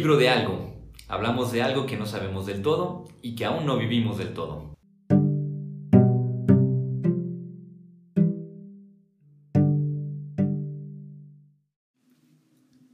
libro 0.00 0.16
de 0.16 0.30
algo. 0.30 0.72
Hablamos 1.08 1.52
de 1.52 1.60
algo 1.60 1.84
que 1.84 1.98
no 1.98 2.06
sabemos 2.06 2.46
del 2.46 2.62
todo 2.62 3.06
y 3.20 3.34
que 3.34 3.44
aún 3.44 3.66
no 3.66 3.76
vivimos 3.76 4.16
del 4.16 4.32
todo. 4.32 4.74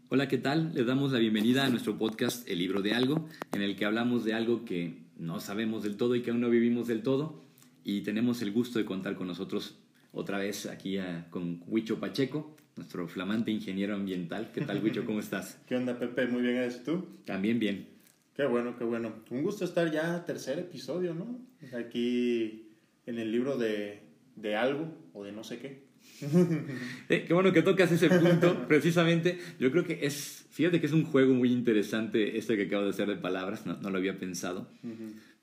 Hola, 0.09 0.27
¿qué 0.27 0.39
tal? 0.39 0.73
Les 0.75 0.85
damos 0.85 1.13
la 1.13 1.21
bienvenida 1.21 1.65
a 1.65 1.69
nuestro 1.69 1.97
podcast 1.97 2.49
El 2.49 2.59
libro 2.59 2.83
de 2.83 2.95
algo, 2.95 3.29
en 3.53 3.63
el 3.63 3.77
que 3.77 3.85
hablamos 3.85 4.25
de 4.25 4.35
algo 4.35 4.65
que 4.65 5.07
no 5.17 5.39
sabemos 5.39 5.85
del 5.85 5.97
todo 5.97 6.17
y 6.17 6.23
que 6.23 6.33
aún 6.33 6.41
no 6.41 6.51
vivimos 6.51 6.89
del 6.89 7.05
todo. 7.05 7.45
Y 7.85 8.01
tenemos 8.01 8.43
el 8.43 8.51
gusto 8.51 8.81
de 8.81 8.85
contar 8.85 9.15
con 9.15 9.29
nosotros 9.29 9.79
otra 10.11 10.39
vez 10.39 10.67
aquí 10.67 10.99
con 11.31 11.63
Huicho 11.69 12.01
Pacheco, 12.01 12.57
nuestro 12.77 13.09
flamante 13.09 13.51
ingeniero 13.51 13.95
ambiental. 13.95 14.51
¿Qué 14.53 14.61
tal, 14.61 14.83
Huicho? 14.83 15.05
¿Cómo 15.05 15.21
estás? 15.21 15.59
¿Qué 15.67 15.77
onda, 15.77 15.99
Pepe? 15.99 16.27
Muy 16.27 16.43
bien, 16.43 16.57
¿eres 16.57 16.85
tú? 16.85 17.07
También 17.25 17.59
bien. 17.59 17.89
Qué 18.35 18.45
bueno, 18.45 18.77
qué 18.77 18.85
bueno. 18.85 19.15
Un 19.31 19.43
gusto 19.43 19.65
estar 19.65 19.91
ya, 19.91 20.25
tercer 20.25 20.59
episodio, 20.59 21.15
¿no? 21.15 21.41
Aquí 21.77 22.69
en 23.07 23.19
el 23.19 23.33
libro 23.33 23.57
de, 23.57 24.03
de 24.37 24.57
algo 24.57 24.93
o 25.15 25.25
de 25.25 25.33
no 25.33 25.43
sé 25.43 25.59
qué. 25.59 25.87
Eh, 27.09 27.25
qué 27.27 27.35
bueno 27.35 27.53
que 27.53 27.63
tocas 27.63 27.91
ese 27.93 28.09
punto, 28.09 28.65
precisamente. 28.69 29.39
Yo 29.59 29.71
creo 29.71 29.85
que 29.85 30.07
es, 30.07 30.47
fíjate 30.51 30.81
que 30.81 30.87
es 30.87 30.93
un 30.93 31.05
juego 31.05 31.35
muy 31.35 31.53
interesante 31.53 32.37
este 32.37 32.57
que 32.57 32.65
acabo 32.65 32.85
de 32.85 32.91
hacer 32.91 33.09
de 33.09 33.17
palabras, 33.17 33.65
no, 33.65 33.77
no 33.77 33.91
lo 33.91 33.99
había 33.99 34.19
pensado, 34.19 34.69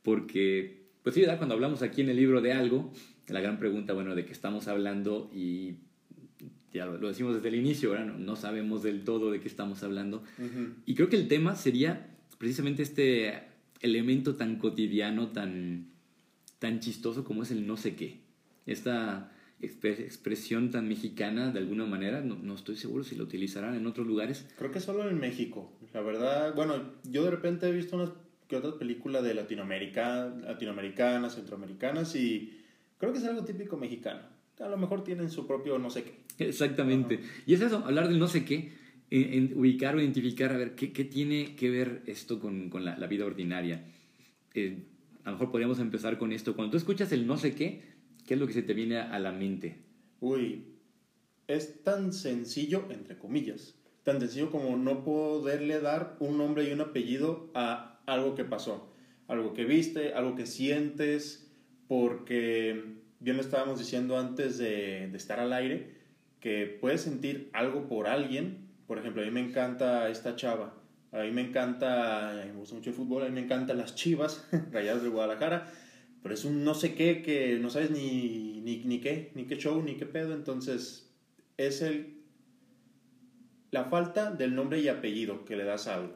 porque, 0.01 0.89
pues 1.01 1.15
sí, 1.15 1.21
¿verdad? 1.21 1.37
cuando 1.37 1.55
hablamos 1.55 1.81
aquí 1.81 2.01
en 2.01 2.09
el 2.09 2.17
libro 2.17 2.41
de 2.41 2.53
algo, 2.53 2.91
la 3.27 3.39
gran 3.39 3.59
pregunta, 3.59 3.93
bueno, 3.93 4.13
de 4.13 4.25
qué 4.25 4.33
estamos 4.33 4.67
hablando 4.67 5.31
y 5.33 5.75
ya 6.73 6.85
lo, 6.85 7.07
decimos 7.07 7.35
desde 7.35 7.49
el 7.49 7.55
inicio, 7.55 7.91
¿verdad? 7.91 8.05
No, 8.05 8.35
sabemos 8.35 8.83
del 8.83 9.03
todo 9.03 9.31
de 9.31 9.39
qué 9.39 9.47
estamos 9.47 9.83
hablando. 9.83 10.23
Y 10.85 10.95
creo 10.95 11.09
que 11.09 11.15
el 11.15 11.27
tema 11.27 11.55
sería 11.55 12.09
precisamente 12.37 12.83
este 12.83 13.43
elemento 13.81 14.35
tan 14.35 14.57
cotidiano, 14.57 15.29
tan, 15.29 15.87
tan 16.59 16.79
chistoso 16.79 17.23
como 17.23 17.43
es 17.43 17.51
el 17.51 17.67
no 17.67 17.77
sé 17.77 17.95
qué. 17.95 18.21
Esta 18.65 19.31
expresión 19.61 20.71
tan 20.71 20.87
mexicana, 20.87 21.51
de 21.51 21.59
alguna 21.59 21.85
manera, 21.85 22.21
no, 22.21 22.35
no, 22.35 22.55
estoy 22.55 22.75
seguro 22.75 23.03
si 23.03 23.15
lo 23.15 23.23
utilizarán 23.23 23.75
en 23.75 23.87
otros 23.87 24.05
lugares. 24.05 24.45
Creo 24.57 24.71
que 24.71 24.79
solo 24.79 25.07
en 25.09 25.19
México. 25.19 25.71
La 25.93 26.01
verdad, 26.01 26.53
bueno, 26.55 26.75
yo 27.09 27.23
de 27.23 27.31
repente 27.31 27.67
he 27.67 27.71
visto 27.71 27.95
unas 27.95 28.09
que 28.47 28.57
otras 28.57 28.75
películas 28.75 29.23
de 29.23 29.33
Latinoamérica, 29.33 30.27
latinoamericanas, 30.41 31.35
centroamericanas 31.35 32.15
y 32.15 32.61
creo 32.97 33.13
que 33.13 33.19
es 33.19 33.25
algo 33.25 33.43
típico 33.43 33.77
mexicano. 33.77 34.21
A 34.59 34.67
lo 34.67 34.77
mejor 34.77 35.03
tienen 35.03 35.29
su 35.29 35.47
propio 35.47 35.79
no 35.79 35.89
sé 35.89 36.03
qué. 36.03 36.22
Exactamente. 36.47 37.19
Y 37.45 37.53
es 37.53 37.61
eso, 37.61 37.83
hablar 37.85 38.07
del 38.07 38.19
no 38.19 38.27
sé 38.27 38.45
qué, 38.45 38.73
en, 39.09 39.53
ubicar 39.55 39.95
o 39.95 40.01
identificar, 40.01 40.51
a 40.51 40.57
ver, 40.57 40.75
¿qué, 40.75 40.91
qué 40.91 41.03
tiene 41.03 41.55
que 41.55 41.69
ver 41.69 42.01
esto 42.05 42.39
con, 42.39 42.69
con 42.69 42.83
la, 42.85 42.97
la, 42.97 43.07
vida 43.07 43.25
ordinaria? 43.25 43.83
Eh, 44.53 44.83
a 45.23 45.29
lo 45.29 45.33
mejor 45.33 45.51
podríamos 45.51 45.79
empezar 45.79 46.17
con 46.17 46.31
esto. 46.31 46.55
Cuando 46.55 46.71
tú 46.71 46.77
escuchas 46.77 47.11
el 47.11 47.27
no 47.27 47.37
sé 47.37 47.53
qué, 47.53 47.81
¿qué 48.25 48.33
es 48.33 48.39
lo 48.39 48.47
que 48.47 48.53
se 48.53 48.63
te 48.63 48.73
viene 48.73 48.97
a 48.97 49.19
la 49.19 49.31
mente? 49.31 49.77
Uy, 50.19 50.65
es 51.47 51.83
tan 51.83 52.13
sencillo, 52.13 52.87
entre 52.89 53.17
comillas, 53.17 53.75
tan 54.03 54.19
sencillo 54.19 54.51
como 54.51 54.75
no 54.77 55.03
poderle 55.03 55.79
dar 55.79 56.17
un 56.19 56.37
nombre 56.37 56.67
y 56.67 56.71
un 56.71 56.81
apellido 56.81 57.51
a 57.53 58.01
algo 58.05 58.35
que 58.35 58.43
pasó, 58.43 58.93
algo 59.27 59.53
que 59.53 59.65
viste, 59.65 60.13
algo 60.13 60.35
que 60.35 60.45
sientes, 60.45 61.51
porque 61.87 62.97
bien 63.19 63.37
lo 63.37 63.41
estábamos 63.41 63.79
diciendo 63.79 64.17
antes 64.17 64.57
de, 64.57 65.07
de 65.09 65.17
estar 65.17 65.39
al 65.39 65.53
aire, 65.53 65.92
que 66.43 66.77
puedes 66.81 66.99
sentir 66.99 67.49
algo 67.53 67.87
por 67.87 68.05
alguien, 68.05 68.67
por 68.85 68.97
ejemplo, 68.97 69.21
a 69.21 69.25
mí 69.25 69.31
me 69.31 69.39
encanta 69.39 70.09
esta 70.09 70.35
chava, 70.35 70.73
a 71.13 71.23
mí 71.23 71.31
me 71.31 71.39
encanta, 71.39 72.33
me 72.45 72.51
gusta 72.51 72.75
mucho 72.75 72.89
el 72.89 72.97
fútbol, 72.97 73.23
a 73.23 73.29
mí 73.29 73.31
me 73.31 73.45
encantan 73.45 73.77
las 73.77 73.95
chivas, 73.95 74.45
rayadas 74.73 75.03
de 75.03 75.07
Guadalajara, 75.07 75.71
pero 76.21 76.35
es 76.35 76.43
un 76.43 76.65
no 76.65 76.73
sé 76.73 76.95
qué 76.95 77.21
que 77.21 77.57
no 77.59 77.69
sabes 77.69 77.91
ni, 77.91 78.59
ni, 78.59 78.83
ni 78.83 78.99
qué, 78.99 79.31
ni 79.35 79.45
qué 79.45 79.55
show, 79.55 79.81
ni 79.81 79.95
qué 79.95 80.05
pedo, 80.05 80.33
entonces 80.33 81.09
es 81.55 81.81
el 81.81 82.17
la 83.71 83.85
falta 83.85 84.29
del 84.29 84.53
nombre 84.53 84.81
y 84.81 84.89
apellido 84.89 85.45
que 85.45 85.55
le 85.55 85.63
das 85.63 85.87
a 85.87 85.95
algo. 85.95 86.13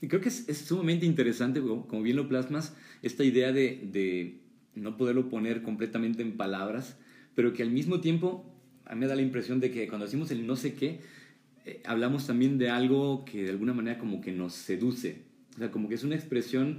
Y 0.00 0.06
creo 0.06 0.20
que 0.20 0.28
es, 0.28 0.48
es, 0.48 0.58
sumamente 0.58 1.06
interesante, 1.06 1.60
como 1.60 2.02
bien 2.02 2.14
lo 2.14 2.28
plasmas, 2.28 2.76
esta 3.02 3.24
idea 3.24 3.50
de, 3.50 3.80
de, 3.82 4.42
no 4.76 4.96
poderlo 4.96 5.28
poner 5.28 5.62
completamente 5.62 6.22
en 6.22 6.36
palabras, 6.36 6.96
pero 7.34 7.52
que 7.52 7.64
al 7.64 7.70
mismo 7.70 8.00
tiempo 8.00 8.55
a 8.86 8.94
mí 8.94 9.00
me 9.00 9.06
da 9.06 9.16
la 9.16 9.22
impresión 9.22 9.60
de 9.60 9.70
que 9.70 9.88
cuando 9.88 10.06
decimos 10.06 10.30
el 10.30 10.46
no 10.46 10.56
sé 10.56 10.74
qué, 10.74 11.00
eh, 11.64 11.80
hablamos 11.84 12.26
también 12.26 12.58
de 12.58 12.70
algo 12.70 13.24
que 13.24 13.42
de 13.42 13.50
alguna 13.50 13.74
manera 13.74 13.98
como 13.98 14.20
que 14.20 14.32
nos 14.32 14.54
seduce. 14.54 15.22
O 15.56 15.58
sea, 15.58 15.70
como 15.70 15.88
que 15.88 15.96
es 15.96 16.04
una 16.04 16.14
expresión 16.14 16.78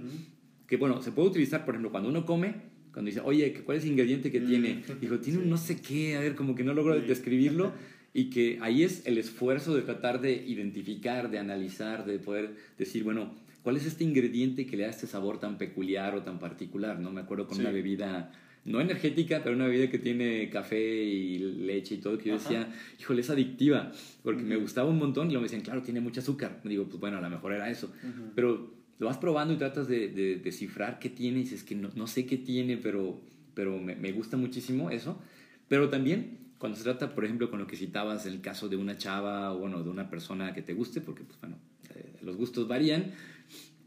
que, 0.68 0.78
bueno, 0.78 1.02
se 1.02 1.12
puede 1.12 1.30
utilizar, 1.30 1.66
por 1.66 1.76
ejemplo, 1.76 1.92
cuando 1.92 2.10
uno 2.10 2.26
come, 2.26 2.56
cuando 2.94 3.10
dice, 3.10 3.22
oye, 3.22 3.54
¿cuál 3.66 3.78
es 3.78 3.84
el 3.84 3.92
ingrediente 3.92 4.32
que 4.32 4.40
tiene? 4.40 4.84
Dijo, 5.02 5.20
tiene 5.20 5.40
un 5.40 5.50
no 5.50 5.58
sé 5.58 5.82
qué, 5.82 6.16
a 6.16 6.20
ver, 6.20 6.36
como 6.36 6.56
que 6.56 6.64
no 6.64 6.74
logro 6.74 7.00
describirlo. 7.00 7.74
Y 8.14 8.32
que 8.32 8.58
ahí 8.62 8.82
es 8.82 9.06
el 9.06 9.20
esfuerzo 9.20 9.76
de 9.76 9.84
tratar 9.84 10.22
de 10.22 10.34
identificar, 10.34 11.30
de 11.30 11.38
analizar, 11.38 12.04
de 12.04 12.18
poder 12.18 12.56
decir, 12.76 13.04
bueno, 13.04 13.36
¿cuál 13.62 13.78
es 13.78 13.86
este 13.86 14.04
ingrediente 14.04 14.66
que 14.66 14.76
le 14.76 14.84
da 14.84 14.90
este 14.90 15.06
sabor 15.06 15.40
tan 15.40 15.60
peculiar 15.60 16.16
o 16.16 16.24
tan 16.24 16.40
particular? 16.40 17.00
¿no? 17.00 17.12
Me 17.12 17.22
acuerdo 17.22 17.46
con 17.48 17.60
una 17.60 17.70
bebida 17.70 18.32
no 18.68 18.82
energética, 18.82 19.42
pero 19.44 19.56
una 19.56 19.66
bebida 19.66 19.90
que 19.90 19.98
tiene 19.98 20.50
café 20.50 20.80
y 20.80 21.40
leche 21.40 21.96
y 21.96 21.98
todo, 22.00 22.18
que 22.18 22.30
yo 22.30 22.36
decía, 22.36 22.72
híjole, 23.00 23.22
es 23.22 23.30
adictiva, 23.30 23.92
porque 24.24 24.44
me 24.44 24.58
gustaba 24.58 24.90
un 24.90 24.98
montón 24.98 25.28
y 25.28 25.32
luego 25.32 25.42
me 25.42 25.48
decían, 25.48 25.64
claro, 25.64 25.82
tiene 25.82 26.02
mucho 26.02 26.20
azúcar. 26.20 26.60
Me 26.64 26.72
digo, 26.72 26.84
pues 26.86 27.00
bueno, 27.00 27.18
a 27.18 27.22
lo 27.22 27.30
mejor 27.30 27.54
era 27.54 27.70
eso. 27.70 27.92
Pero 28.36 28.74
lo 29.00 29.08
vas 29.08 29.18
probando 29.18 29.54
y 29.54 29.58
tratas 29.58 29.88
de, 29.88 30.10
de 30.10 30.36
descifrar 30.36 31.00
qué 31.00 31.10
tiene 31.10 31.40
y 31.40 31.44
dices 31.44 31.64
que 31.64 31.76
no, 31.76 31.90
no, 31.96 32.08
sé 32.08 32.26
qué 32.26 32.38
tiene, 32.38 32.78
pero, 32.78 33.22
pero 33.54 33.80
me, 33.80 33.96
me, 33.96 34.12
gusta 34.12 34.36
muchísimo 34.36 34.90
eso. 34.90 35.22
Pero 35.70 35.90
también 35.90 36.40
cuando 36.58 36.78
se 36.78 36.84
trata, 36.84 37.16
por 37.16 37.24
ejemplo, 37.24 37.50
con 37.50 37.60
lo 37.60 37.68
que 37.68 37.78
citabas, 37.78 38.26
el 38.26 38.42
caso 38.42 38.68
de 38.68 38.76
una 38.76 38.98
chava 38.98 39.54
o 39.54 39.60
bueno, 39.60 39.82
de 39.82 39.90
una 39.90 40.10
persona 40.10 40.54
que 40.54 40.62
te 40.62 40.74
guste, 40.74 41.00
porque 41.00 41.24
pues 41.24 41.40
bueno, 41.40 41.58
eh, 41.96 42.18
los 42.22 42.36
gustos 42.36 42.68
varían, 42.68 43.14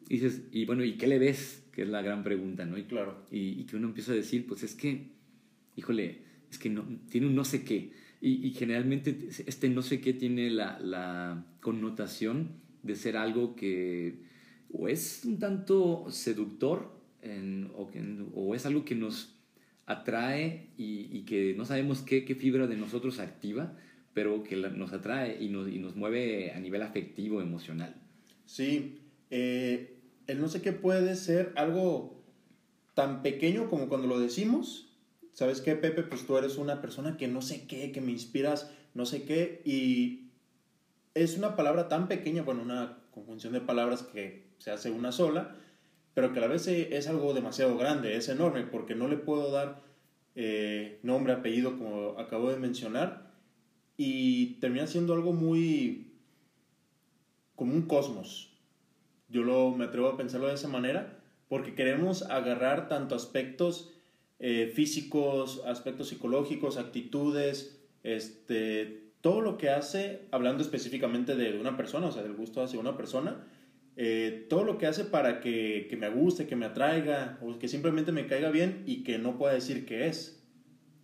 y 0.09 0.15
dices, 0.15 0.43
y 0.53 0.65
bueno, 0.65 0.85
¿y 0.85 0.95
qué 0.95 1.07
le 1.07 1.19
ves? 1.19 1.60
Que 1.81 1.85
es 1.85 1.91
la 1.91 2.03
gran 2.03 2.23
pregunta, 2.23 2.67
¿no? 2.67 2.77
Y, 2.77 2.83
claro. 2.83 3.25
Y, 3.31 3.65
que 3.65 3.75
uno 3.75 3.87
empieza 3.89 4.13
a 4.13 4.15
decir, 4.15 4.47
pues 4.47 4.63
es 4.63 4.75
que, 4.75 5.13
híjole, 5.77 6.19
es 6.51 6.59
que 6.59 6.69
no, 6.69 6.85
tiene 7.09 7.29
un 7.29 7.35
no 7.35 7.43
sé 7.43 7.65
qué. 7.65 7.93
Y, 8.21 8.51
generalmente 8.51 9.31
este 9.47 9.71
no 9.71 9.81
sé 9.81 9.99
qué 10.03 10.13
tiene 10.13 10.51
la, 10.51 10.79
la, 10.79 11.47
connotación 11.63 12.51
de 12.83 12.97
ser 12.97 13.17
algo 13.17 13.57
que 13.57 14.25
o 14.71 14.89
es 14.89 15.23
un 15.25 15.39
tanto 15.39 16.05
seductor 16.11 17.01
o, 17.75 17.91
que, 17.91 18.27
o, 18.35 18.55
es 18.55 18.67
algo 18.67 18.85
que 18.85 18.95
nos 18.95 19.39
atrae 19.87 20.69
y, 20.77 21.23
que 21.23 21.55
no 21.57 21.65
sabemos 21.65 22.03
qué, 22.03 22.27
qué, 22.27 22.35
fibra 22.35 22.67
de 22.67 22.77
nosotros 22.77 23.21
activa, 23.21 23.75
pero 24.13 24.43
que 24.43 24.55
nos 24.57 24.93
atrae 24.93 25.43
y 25.43 25.49
nos, 25.49 25.67
y 25.71 25.79
nos 25.79 25.97
mueve 25.97 26.53
a 26.53 26.61
nivel 26.61 26.83
afectivo, 26.83 27.41
emocional. 27.41 27.95
Sí, 28.45 28.99
eh, 29.31 30.00
el 30.31 30.41
no 30.41 30.49
sé 30.49 30.63
qué 30.63 30.73
puede 30.73 31.17
ser 31.17 31.53
algo 31.57 32.23
tan 32.95 33.23
pequeño 33.23 33.69
como 33.69 33.89
cuando 33.89 34.07
lo 34.07 34.21
decimos. 34.21 34.89
¿Sabes 35.33 35.61
qué, 35.61 35.75
Pepe? 35.75 36.03
Pues 36.03 36.27
tú 36.27 36.37
eres 36.37 36.57
una 36.57 36.81
persona 36.81 37.17
que 37.17 37.29
no 37.29 37.43
sé 37.43 37.67
qué, 37.67 37.93
que 37.93 38.01
me 38.01 38.13
inspiras, 38.13 38.71
no 38.95 39.07
sé 39.07 39.25
qué, 39.25 39.63
y 39.65 40.31
es 41.15 41.37
una 41.37 41.57
palabra 41.57 41.89
tan 41.89 42.09
pequeña, 42.09 42.43
bueno, 42.43 42.63
una 42.63 42.99
conjunción 43.11 43.53
de 43.53 43.61
palabras 43.61 44.03
que 44.03 44.51
se 44.59 44.71
hace 44.71 44.91
una 44.91 45.13
sola, 45.13 45.57
pero 46.15 46.33
que 46.33 46.39
a 46.39 46.43
la 46.43 46.49
vez 46.49 46.67
es 46.69 47.09
algo 47.09 47.33
demasiado 47.35 47.77
grande, 47.77 48.17
es 48.17 48.29
enorme, 48.29 48.65
porque 48.65 48.95
no 48.95 49.09
le 49.09 49.17
puedo 49.17 49.51
dar 49.51 49.83
eh, 50.35 50.99
nombre, 51.03 51.33
apellido, 51.33 51.79
como 51.79 52.19
acabo 52.19 52.51
de 52.51 52.59
mencionar, 52.59 53.33
y 53.97 54.59
termina 54.61 54.87
siendo 54.87 55.15
algo 55.15 55.33
muy 55.33 56.13
como 57.57 57.75
un 57.75 57.83
cosmos, 57.83 58.50
yo 59.31 59.43
lo, 59.43 59.71
me 59.73 59.87
atrevo 59.87 60.09
a 60.09 60.17
pensarlo 60.17 60.49
de 60.49 60.55
esa 60.55 60.69
manera, 60.69 61.19
porque 61.49 61.75
queremos 61.75 62.23
agarrar 62.23 62.89
tanto 62.89 63.15
aspectos 63.15 63.93
eh, 64.39 64.71
físicos, 64.75 65.63
aspectos 65.67 66.09
psicológicos, 66.09 66.77
actitudes, 66.77 67.81
este, 68.03 69.13
todo 69.21 69.41
lo 69.41 69.59
que 69.59 69.71
hace, 69.71 70.29
hablando 70.31 70.63
específicamente 70.63 71.35
de 71.37 71.59
una 71.59 71.77
persona, 71.77 72.07
o 72.07 72.13
sea, 72.13 72.23
del 72.23 72.35
gusto 72.35 72.63
hacia 72.63 72.81
una 72.81 72.97
persona, 72.97 73.47
eh, 73.97 74.47
todo 74.49 74.65
lo 74.65 74.79
que 74.79 74.87
hace 74.87 75.05
para 75.05 75.41
que, 75.41 75.87
que, 75.91 75.97
me 75.97 76.09
guste, 76.09 76.47
que 76.47 76.57
me 76.57 76.67
atraiga, 76.67 77.39
o 77.43 77.59
que 77.59 77.69
simplemente 77.69 78.13
me 78.13 78.27
caiga 78.27 78.51
bien 78.51 78.83
y 78.87 79.03
que 79.03 79.19
no 79.19 79.37
pueda 79.37 79.53
decir 79.53 79.85
qué 79.85 80.07
es. 80.07 80.43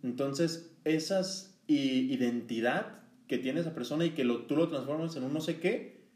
Entonces, 0.03 0.75
esas 0.83 1.57
identidad 1.67 2.99
que 3.27 3.37
tiene 3.37 3.59
esa 3.59 3.75
persona 3.75 4.05
y 4.05 4.11
que 4.11 4.23
lo, 4.23 4.43
tú 4.45 4.55
lo 4.55 4.69
transformas 4.69 5.15
en 5.15 5.23
un 5.23 5.33
no 5.33 5.41
sé 5.41 5.59
qué, 5.59 6.07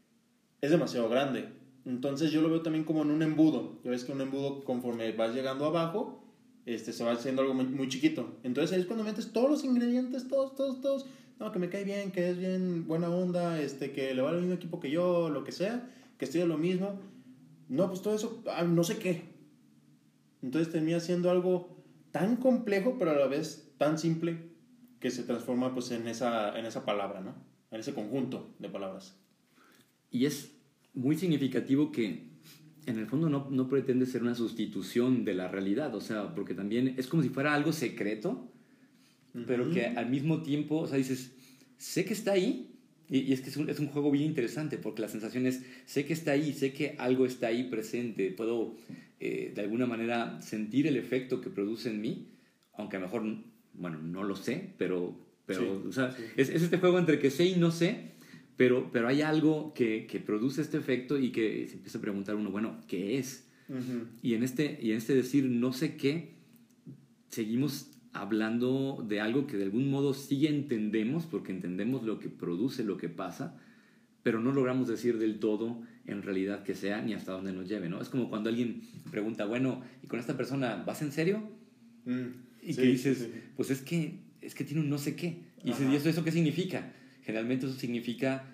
es 0.60 0.70
demasiado 0.70 1.08
grande. 1.08 1.48
Entonces 1.84 2.30
yo 2.30 2.42
lo 2.42 2.50
veo 2.50 2.62
también 2.62 2.84
como 2.84 3.02
en 3.02 3.10
un 3.10 3.22
embudo. 3.22 3.80
Ya 3.84 3.90
ves 3.90 4.04
que 4.04 4.12
un 4.12 4.20
embudo 4.20 4.64
conforme 4.64 5.10
vas 5.12 5.34
llegando 5.34 5.66
abajo, 5.66 6.24
este, 6.64 6.92
se 6.92 7.04
va 7.04 7.12
haciendo 7.12 7.42
algo 7.42 7.54
muy, 7.54 7.88
chiquito. 7.88 8.38
Entonces 8.44 8.72
ahí 8.72 8.80
es 8.80 8.86
cuando 8.86 9.04
metes 9.04 9.32
todos 9.32 9.50
los 9.50 9.64
ingredientes, 9.64 10.28
todos, 10.28 10.54
todos, 10.54 10.80
todos. 10.80 11.06
No, 11.40 11.50
que 11.50 11.58
me 11.58 11.68
cae 11.68 11.84
bien, 11.84 12.12
que 12.12 12.30
es 12.30 12.38
bien 12.38 12.86
buena 12.86 13.10
onda, 13.10 13.60
este, 13.60 13.92
que 13.92 14.14
le 14.14 14.22
va 14.22 14.30
al 14.30 14.40
mismo 14.40 14.54
equipo 14.54 14.78
que 14.78 14.90
yo, 14.90 15.28
lo 15.28 15.42
que 15.44 15.52
sea. 15.52 15.90
que 16.18 16.24
estudia 16.24 16.46
lo 16.46 16.58
mismo. 16.58 17.00
No, 17.68 17.88
pues 17.88 18.02
todo 18.02 18.14
eso, 18.14 18.42
ah, 18.46 18.62
no 18.62 18.84
sé 18.84 18.98
qué. 18.98 19.32
Entonces 20.42 20.72
termina 20.72 21.00
siendo 21.00 21.30
algo 21.30 21.82
tan 22.12 22.36
complejo, 22.36 22.96
pero 22.98 23.10
a 23.10 23.14
la 23.14 23.26
vez 23.26 23.72
tan 23.78 23.98
simple, 23.98 24.52
que 25.00 25.10
se 25.10 25.24
transforma 25.24 25.74
pues 25.74 25.90
en 25.90 26.06
esa, 26.06 26.56
en 26.56 26.64
esa 26.64 26.84
palabra, 26.84 27.20
¿no? 27.20 27.34
En 27.72 27.80
ese 27.80 27.92
conjunto 27.92 28.54
de 28.60 28.68
palabras. 28.68 29.18
Y 30.10 30.26
es 30.26 30.52
muy 30.94 31.16
significativo 31.16 31.92
que 31.92 32.32
en 32.86 32.98
el 32.98 33.06
fondo 33.06 33.28
no, 33.28 33.48
no 33.50 33.68
pretende 33.68 34.06
ser 34.06 34.22
una 34.22 34.34
sustitución 34.34 35.24
de 35.24 35.34
la 35.34 35.48
realidad, 35.48 35.94
o 35.94 36.00
sea, 36.00 36.34
porque 36.34 36.54
también 36.54 36.94
es 36.96 37.06
como 37.06 37.22
si 37.22 37.28
fuera 37.28 37.54
algo 37.54 37.72
secreto, 37.72 38.52
pero 39.46 39.70
que 39.70 39.86
al 39.86 40.10
mismo 40.10 40.42
tiempo, 40.42 40.80
o 40.80 40.86
sea, 40.86 40.98
dices, 40.98 41.32
sé 41.78 42.04
que 42.04 42.12
está 42.12 42.32
ahí, 42.32 42.68
y, 43.08 43.32
es 43.32 43.40
que 43.40 43.50
es 43.50 43.56
un, 43.56 43.68
es 43.68 43.78
un, 43.78 43.88
juego 43.88 44.10
bien 44.10 44.24
interesante, 44.24 44.78
porque 44.78 45.02
la 45.02 45.08
sensación 45.08 45.46
es, 45.46 45.62
sé 45.86 46.04
que 46.04 46.12
está 46.12 46.32
ahí, 46.32 46.52
sé 46.52 46.72
que 46.72 46.96
algo 46.98 47.26
está 47.26 47.48
ahí 47.48 47.64
presente, 47.64 48.30
puedo 48.30 48.74
eh, 49.20 49.52
de 49.54 49.60
alguna 49.60 49.86
manera 49.86 50.40
sentir 50.42 50.86
el 50.86 50.96
efecto 50.96 51.40
que 51.40 51.50
produce 51.50 51.90
en 51.90 52.00
mí, 52.00 52.28
aunque 52.74 52.96
a 52.96 53.00
lo 53.00 53.06
mejor, 53.06 53.22
bueno, 53.74 54.00
no 54.02 54.22
lo 54.22 54.36
sé, 54.36 54.74
pero, 54.78 55.18
pero 55.46 55.82
o 55.88 55.92
sea, 55.92 56.16
Es, 56.36 56.48
es, 56.48 56.62
este 56.62 56.78
juego 56.78 56.98
entre 56.98 57.18
que 57.18 57.30
sé 57.30 57.44
y 57.46 57.56
no 57.56 57.70
sé, 57.70 58.11
pero, 58.62 58.90
pero 58.92 59.08
hay 59.08 59.22
algo 59.22 59.74
que, 59.74 60.06
que 60.06 60.20
produce 60.20 60.62
este 60.62 60.78
efecto 60.78 61.18
y 61.18 61.32
que 61.32 61.66
se 61.66 61.74
empieza 61.74 61.98
a 61.98 62.00
preguntar 62.00 62.36
uno, 62.36 62.52
bueno, 62.52 62.78
¿qué 62.86 63.18
es? 63.18 63.48
y, 64.22 64.34
en 64.34 64.44
este, 64.44 64.78
y 64.80 64.92
en 64.92 64.98
este 64.98 65.16
decir 65.16 65.46
no 65.46 65.72
sé 65.72 65.96
qué, 65.96 66.34
seguimos 67.28 67.90
hablando 68.12 69.04
de 69.08 69.20
algo 69.20 69.48
que 69.48 69.56
de 69.56 69.64
algún 69.64 69.90
modo 69.90 70.14
sí 70.14 70.46
entendemos, 70.46 71.26
porque 71.26 71.50
entendemos 71.50 72.04
lo 72.04 72.20
que 72.20 72.28
produce, 72.28 72.84
lo 72.84 72.98
que 72.98 73.08
pasa, 73.08 73.58
pero 74.22 74.38
no 74.38 74.52
logramos 74.52 74.86
decir 74.86 75.18
del 75.18 75.40
todo 75.40 75.82
en 76.06 76.22
realidad 76.22 76.62
que 76.62 76.76
sea 76.76 77.02
ni 77.02 77.14
hasta 77.14 77.32
dónde 77.32 77.52
nos 77.52 77.68
lleve, 77.68 77.88
¿no? 77.88 78.00
Es 78.00 78.10
como 78.10 78.30
cuando 78.30 78.48
alguien 78.48 78.82
pregunta, 79.10 79.44
bueno, 79.44 79.82
¿y 80.04 80.06
con 80.06 80.20
esta 80.20 80.36
persona 80.36 80.84
vas 80.86 81.02
en 81.02 81.10
serio? 81.10 81.50
Mm, 82.04 82.26
y 82.62 82.76
que 82.76 82.82
dices, 82.82 83.28
pues 83.56 83.70
es 83.70 83.80
que, 83.80 84.20
es 84.40 84.54
que 84.54 84.62
tiene 84.62 84.82
un 84.82 84.88
no 84.88 84.98
sé 84.98 85.16
qué. 85.16 85.50
Y 85.64 85.70
dices, 85.70 85.90
¿y 85.90 85.96
eso, 85.96 86.08
eso 86.08 86.22
qué 86.22 86.30
significa? 86.30 86.92
Generalmente 87.24 87.66
eso 87.66 87.74
significa, 87.76 88.51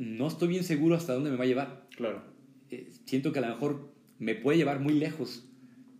no 0.00 0.28
estoy 0.28 0.48
bien 0.48 0.64
seguro 0.64 0.96
hasta 0.96 1.12
dónde 1.12 1.30
me 1.30 1.36
va 1.36 1.44
a 1.44 1.46
llevar. 1.46 1.86
Claro. 1.94 2.22
Eh, 2.70 2.88
siento 3.04 3.32
que 3.32 3.38
a 3.38 3.42
lo 3.42 3.48
mejor 3.48 3.92
me 4.18 4.34
puede 4.34 4.56
llevar 4.56 4.80
muy 4.80 4.94
lejos, 4.94 5.46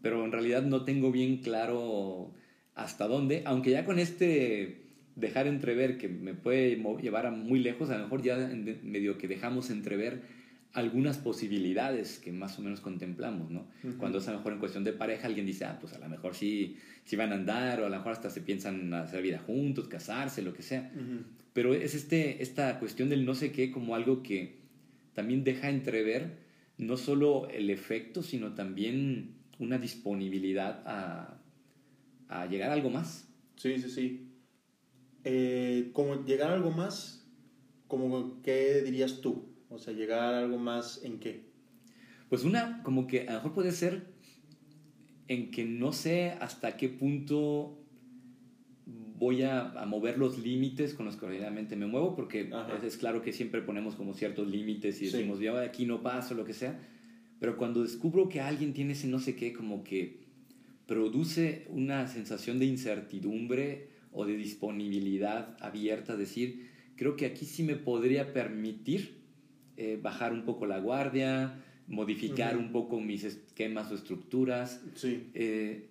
pero 0.01 0.25
en 0.25 0.33
realidad 0.33 0.63
no 0.63 0.85
tengo 0.85 1.13
bien 1.13 1.39
claro 1.39 2.33
hasta 2.75 3.07
dónde, 3.07 3.43
aunque 3.45 3.71
ya 3.71 3.85
con 3.85 3.99
este 3.99 4.87
dejar 5.17 5.47
entrever 5.47 5.99
que 5.99 6.09
me 6.09 6.33
puede 6.33 6.83
llevar 7.03 7.27
a 7.27 7.31
muy 7.31 7.61
lejos, 7.61 7.91
a 7.91 7.99
lo 7.99 8.05
mejor 8.05 8.23
ya 8.23 8.37
medio 8.83 9.19
que 9.19 9.29
dejamos 9.29 9.69
entrever 9.69 10.23
algunas 10.73 11.19
posibilidades 11.19 12.19
que 12.19 12.31
más 12.31 12.59
o 12.59 12.63
menos 12.63 12.81
contemplamos, 12.81 13.51
¿no? 13.51 13.67
Cuando 13.99 14.19
es 14.19 14.29
a 14.29 14.33
lo 14.33 14.39
mejor 14.39 14.53
en 14.53 14.59
cuestión 14.61 14.85
de 14.85 14.93
pareja, 14.93 15.27
alguien 15.27 15.47
dice, 15.47 15.65
ah, 15.65 15.79
pues 15.81 15.93
a 15.95 15.99
lo 15.99 16.09
mejor 16.09 16.35
sí, 16.35 16.77
sí 17.05 17.17
van 17.17 17.33
a 17.33 17.35
andar, 17.35 17.81
o 17.81 17.87
a 17.87 17.89
lo 17.89 17.97
mejor 17.97 18.13
hasta 18.13 18.31
se 18.31 18.41
piensan 18.41 18.95
hacer 18.95 19.23
vida 19.23 19.39
juntos, 19.39 19.89
casarse, 19.89 20.43
lo 20.43 20.55
que 20.55 20.63
sea. 20.63 20.93
Pero 21.53 21.75
es 21.75 21.95
este, 21.95 22.43
esta 22.43 22.79
cuestión 22.79 23.09
del 23.09 23.27
no 23.27 23.35
sé 23.35 23.51
qué 23.51 23.73
como 23.73 23.97
algo 23.97 24.23
que 24.23 24.61
también 25.15 25.43
deja 25.43 25.69
entrever 25.71 26.39
no 26.79 26.97
solo 26.97 27.49
el 27.51 27.69
efecto, 27.69 28.23
sino 28.23 28.55
también 28.55 29.35
una 29.59 29.79
disponibilidad 29.79 30.83
a, 30.87 31.41
a 32.29 32.47
llegar 32.47 32.71
a 32.71 32.75
algo 32.75 32.91
más. 32.91 33.29
Sí, 33.57 33.79
sí, 33.79 33.91
sí. 33.91 34.31
Eh, 35.25 35.91
como 35.93 36.25
llegar 36.25 36.51
a 36.51 36.55
algo 36.55 36.71
más, 36.71 37.27
como 37.87 38.41
¿qué 38.43 38.83
dirías 38.83 39.21
tú? 39.21 39.50
O 39.71 39.79
sea, 39.79 39.95
llegar 39.95 40.35
a 40.35 40.39
algo 40.41 40.59
más 40.59 41.03
en 41.05 41.19
qué? 41.19 41.45
Pues 42.29 42.45
una, 42.45 42.83
como 42.83 43.07
que 43.07 43.23
a 43.23 43.33
lo 43.33 43.39
mejor 43.39 43.55
puede 43.55 43.73
ser 43.73 44.09
en 45.29 45.51
que 45.51 45.65
no 45.65 45.93
sé 45.93 46.33
hasta 46.41 46.77
qué 46.77 46.89
punto 46.89 47.81
voy 49.21 49.43
a, 49.43 49.71
a 49.73 49.87
mover 49.87 50.19
los 50.19 50.39
límites 50.39 50.95
con 50.95 51.07
los 51.07 51.17
que 51.17 51.27
realmente 51.27 51.77
me 51.77 51.87
muevo, 51.87 52.17
porque 52.17 52.51
es, 52.83 52.97
claro 52.97 53.21
que 53.21 53.33
siempre 53.33 53.61
ponemos 53.61 53.95
como 53.95 54.15
ciertos 54.15 54.49
límites 54.49 55.01
y 55.03 55.07
decimos, 55.07 55.39
sí. 55.39 55.45
de 55.45 55.65
aquí 55.65 55.85
no 55.85 56.03
paso, 56.03 56.35
lo 56.35 56.45
que 56.45 56.55
sea, 56.55 56.81
pero 57.39 57.57
cuando 57.59 57.83
descubro 57.83 58.29
que 58.29 58.41
alguien 58.41 58.73
tiene 58.73 58.95
ese 58.95 59.07
no 59.09 59.19
sé 59.19 59.37
qué, 59.37 59.53
como 59.53 59.85
que 59.85 60.21
produce 60.87 61.67
una 61.69 62.09
sensación 62.09 62.59
de 62.59 62.65
incertidumbre 62.65 63.91
o 64.11 64.25
de 64.25 64.37
disponibilidad 64.37 65.55
abierta, 65.61 66.17
decir, 66.17 66.71
creo 66.97 67.15
que 67.15 67.27
aquí 67.27 67.45
sí 67.45 67.63
me 67.63 67.77
podría 67.77 68.33
permitir 68.33 69.20
eh, 69.83 69.99
bajar 70.01 70.35
un 70.35 70.45
poco 70.45 70.67
la 70.67 70.79
guardia, 70.79 71.55
modificar 71.89 72.59
un 72.59 72.71
poco 72.71 73.01
mis 73.01 73.25
esquemas 73.25 73.91
o 73.91 73.95
estructuras. 73.95 74.83
Sí. 74.95 75.31
Eh, 75.33 75.89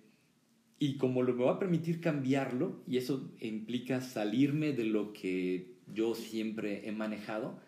y 0.78 0.96
como 0.96 1.24
lo 1.24 1.34
me 1.34 1.42
va 1.42 1.54
a 1.54 1.58
permitir 1.58 2.00
cambiarlo, 2.00 2.84
y 2.86 2.98
eso 2.98 3.32
implica 3.40 4.00
salirme 4.00 4.72
de 4.74 4.84
lo 4.84 5.12
que 5.12 5.74
yo 5.92 6.14
siempre 6.14 6.88
he 6.88 6.92
manejado, 6.92 7.58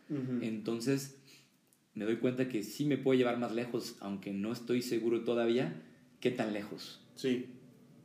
entonces 0.41 1.19
me 1.95 2.05
doy 2.05 2.19
cuenta 2.19 2.49
que 2.49 2.63
sí 2.63 2.85
me 2.85 2.99
puedo 2.99 3.19
llevar 3.19 3.39
más 3.39 3.53
lejos, 3.53 3.97
aunque 3.99 4.33
no 4.33 4.53
estoy 4.53 4.81
seguro 4.81 5.25
todavía 5.25 5.83
qué 6.21 6.31
tan 6.31 6.53
lejos. 6.53 7.05
Sí, 7.17 7.47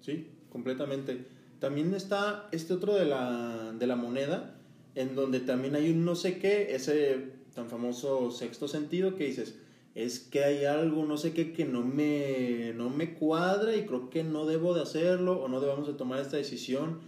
sí, 0.01 0.25
completamente. 0.49 1.19
También 1.59 1.93
está 1.93 2.49
este 2.51 2.73
otro 2.73 2.95
de 2.95 3.05
la, 3.05 3.73
de 3.77 3.85
la 3.85 3.95
moneda, 3.95 4.59
en 4.95 5.13
donde 5.13 5.39
también 5.39 5.75
hay 5.75 5.91
un 5.91 6.03
no 6.03 6.15
sé 6.15 6.39
qué, 6.39 6.73
ese 6.73 7.36
tan 7.57 7.69
famoso 7.69 8.29
sexto 8.29 8.67
sentido 8.67 9.15
que 9.15 9.25
dices, 9.25 9.55
es 9.95 10.19
que 10.19 10.43
hay 10.43 10.65
algo, 10.65 11.05
no 11.05 11.17
sé 11.17 11.33
qué, 11.33 11.53
que 11.53 11.65
no 11.65 11.83
me, 11.83 12.71
no 12.75 12.91
me 12.91 13.15
cuadra 13.15 13.75
y 13.75 13.87
creo 13.87 14.11
que 14.11 14.23
no 14.23 14.45
debo 14.45 14.75
de 14.75 14.83
hacerlo 14.83 15.41
o 15.41 15.47
no 15.47 15.59
debemos 15.59 15.87
de 15.87 15.95
tomar 15.95 16.19
esta 16.19 16.37
decisión. 16.37 16.99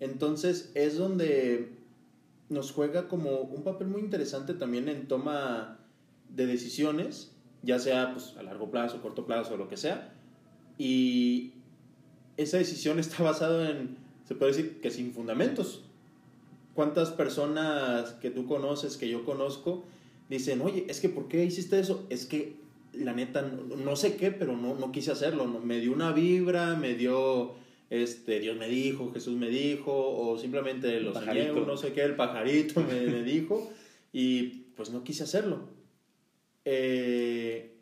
Entonces 0.00 0.70
es 0.74 0.98
donde 0.98 1.70
nos 2.50 2.70
juega 2.70 3.08
como 3.08 3.40
un 3.40 3.64
papel 3.64 3.88
muy 3.88 4.02
interesante 4.02 4.52
también 4.52 4.90
en 4.90 5.08
toma 5.08 5.78
de 6.28 6.44
decisiones, 6.44 7.32
ya 7.62 7.78
sea 7.78 8.12
pues, 8.12 8.36
a 8.36 8.42
largo 8.42 8.70
plazo, 8.70 9.00
corto 9.00 9.24
plazo, 9.24 9.54
o 9.54 9.56
lo 9.56 9.68
que 9.68 9.78
sea, 9.78 10.12
y 10.76 11.54
esa 12.36 12.58
decisión 12.58 12.98
está 12.98 13.22
basada 13.22 13.70
en, 13.70 13.96
se 14.28 14.34
puede 14.34 14.52
decir 14.52 14.80
que 14.82 14.90
sin 14.90 15.14
fundamentos. 15.14 15.82
¿Cuántas 16.74 17.10
personas 17.10 18.12
que 18.14 18.30
tú 18.30 18.46
conoces, 18.46 18.96
que 18.96 19.08
yo 19.08 19.24
conozco, 19.24 19.84
dicen, 20.28 20.60
oye, 20.60 20.86
es 20.88 21.00
que 21.00 21.08
¿por 21.08 21.28
qué 21.28 21.44
hiciste 21.44 21.78
eso? 21.78 22.06
Es 22.10 22.26
que 22.26 22.56
la 22.92 23.12
neta, 23.12 23.42
no, 23.42 23.96
sé 23.96 24.16
qué, 24.16 24.30
pero 24.30 24.56
no, 24.56 24.74
no 24.74 24.92
quise 24.92 25.12
hacerlo. 25.12 25.46
Me 25.46 25.80
dio 25.80 25.92
una 25.92 26.12
vibra, 26.12 26.74
me 26.76 26.94
dio, 26.94 27.54
este, 27.90 28.40
Dios 28.40 28.56
me 28.56 28.68
dijo, 28.68 29.12
Jesús 29.12 29.36
me 29.36 29.48
dijo, 29.48 29.92
o 29.92 30.38
simplemente 30.38 31.00
lo 31.00 31.12
soñé, 31.12 31.52
no 31.52 31.76
sé 31.76 31.92
qué, 31.92 32.02
el 32.02 32.16
pajarito 32.16 32.80
me, 32.80 33.06
me 33.06 33.22
dijo, 33.22 33.70
y 34.12 34.64
pues 34.76 34.90
no 34.90 35.04
quise 35.04 35.24
hacerlo. 35.24 35.68
Eh, 36.64 37.74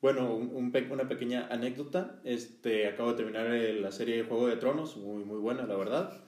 bueno, 0.00 0.34
un, 0.34 0.72
una 0.90 1.08
pequeña 1.08 1.46
anécdota. 1.48 2.20
Este, 2.24 2.88
acabo 2.88 3.10
de 3.10 3.16
terminar 3.16 3.46
la 3.48 3.92
serie 3.92 4.16
de 4.16 4.24
Juego 4.24 4.48
de 4.48 4.56
Tronos, 4.56 4.96
muy, 4.96 5.24
muy 5.24 5.38
buena, 5.38 5.64
la 5.64 5.76
verdad. 5.76 6.24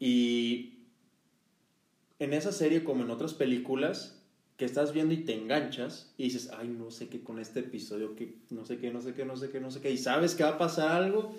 Y 0.00 0.77
en 2.18 2.32
esa 2.32 2.52
serie, 2.52 2.84
como 2.84 3.04
en 3.04 3.10
otras 3.10 3.34
películas, 3.34 4.18
que 4.58 4.64
estás 4.64 4.92
viendo 4.92 5.14
y 5.14 5.18
te 5.18 5.34
enganchas 5.34 6.12
y 6.18 6.24
dices, 6.24 6.50
ay, 6.58 6.68
no 6.68 6.90
sé 6.90 7.08
qué 7.08 7.22
con 7.22 7.38
este 7.38 7.60
episodio, 7.60 8.16
que 8.16 8.34
no 8.50 8.64
sé 8.64 8.78
qué, 8.78 8.90
no 8.90 9.00
sé 9.00 9.14
qué, 9.14 9.24
no 9.24 9.36
sé 9.36 9.50
qué, 9.50 9.60
no 9.60 9.70
sé 9.70 9.80
qué, 9.80 9.92
y 9.92 9.98
sabes 9.98 10.34
que 10.34 10.42
va 10.42 10.50
a 10.50 10.58
pasar 10.58 10.90
algo, 10.90 11.32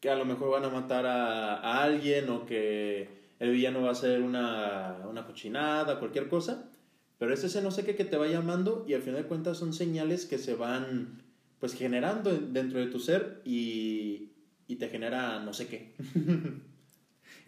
que 0.00 0.10
a 0.10 0.16
lo 0.16 0.26
mejor 0.26 0.50
van 0.50 0.66
a 0.66 0.68
matar 0.68 1.06
a, 1.06 1.82
alguien 1.82 2.28
o 2.28 2.44
que 2.44 3.08
el 3.38 3.52
villano 3.52 3.80
va 3.80 3.88
a 3.88 3.92
hacer 3.92 4.20
una, 4.20 4.98
una 5.08 5.26
cochinada, 5.26 5.98
cualquier 5.98 6.28
cosa, 6.28 6.70
pero 7.18 7.32
es 7.32 7.42
ese 7.42 7.62
no 7.62 7.70
sé 7.70 7.84
qué 7.84 7.96
que 7.96 8.04
te 8.04 8.18
va 8.18 8.28
llamando 8.28 8.84
y 8.86 8.92
al 8.92 9.02
final 9.02 9.22
de 9.22 9.28
cuentas 9.28 9.56
son 9.56 9.72
señales 9.72 10.26
que 10.26 10.36
se 10.38 10.54
van 10.54 11.22
pues 11.58 11.74
generando 11.74 12.32
dentro 12.32 12.78
de 12.80 12.86
tu 12.86 13.00
ser 13.00 13.40
y, 13.46 14.32
y 14.68 14.76
te 14.76 14.88
genera 14.88 15.40
no 15.40 15.54
sé 15.54 15.68
qué. 15.68 15.94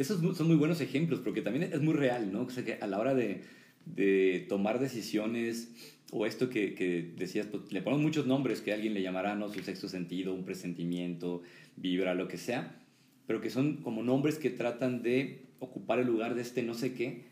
Esos 0.01 0.19
son 0.35 0.47
muy 0.47 0.57
buenos 0.57 0.81
ejemplos 0.81 1.21
porque 1.21 1.43
también 1.43 1.75
es 1.75 1.83
muy 1.83 1.93
real, 1.93 2.33
¿no? 2.33 2.45
O 2.45 2.51
sea, 2.51 2.65
que 2.65 2.79
a 2.81 2.87
la 2.87 2.99
hora 2.99 3.15
de, 3.15 3.43
de 3.85 4.47
tomar 4.49 4.79
decisiones 4.79 5.75
o 6.11 6.25
esto 6.25 6.49
que, 6.49 6.75
que, 6.75 7.13
decías, 7.19 7.47
pues, 7.49 7.71
le 7.71 7.83
ponemos 7.83 8.03
muchos 8.03 8.27
nombres 8.27 8.63
que 8.63 8.73
alguien 8.73 8.95
le 8.95 9.03
llamará, 9.03 9.35
¿no? 9.35 9.51
Su 9.51 9.61
sexto 9.61 9.91
sentido, 9.91 10.33
un 10.33 10.47
presentimiento, 10.47 11.43
vibra, 11.77 12.15
lo 12.15 12.29
que 12.29 12.39
sea, 12.39 12.81
pero 13.27 13.43
que 13.43 13.51
son 13.51 13.83
como 13.83 14.03
nombres 14.03 14.39
que 14.39 14.49
tratan 14.49 15.03
de 15.03 15.43
ocupar 15.59 15.99
el 15.99 16.07
lugar 16.07 16.35
de 16.35 16.41
este 16.41 16.63
no 16.63 16.73
sé 16.73 16.95
qué 16.95 17.25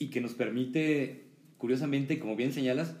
y 0.00 0.08
que 0.08 0.20
nos 0.20 0.34
permite, 0.34 1.26
curiosamente, 1.58 2.18
como 2.18 2.34
bien 2.34 2.52
señalas, 2.52 2.96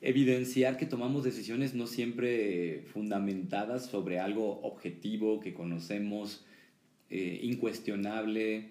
evidenciar 0.00 0.78
que 0.78 0.86
tomamos 0.86 1.22
decisiones 1.22 1.76
no 1.76 1.86
siempre 1.86 2.82
fundamentadas 2.92 3.86
sobre 3.86 4.18
algo 4.18 4.62
objetivo 4.62 5.38
que 5.38 5.54
conocemos, 5.54 6.44
eh, 7.10 7.40
incuestionable, 7.42 8.70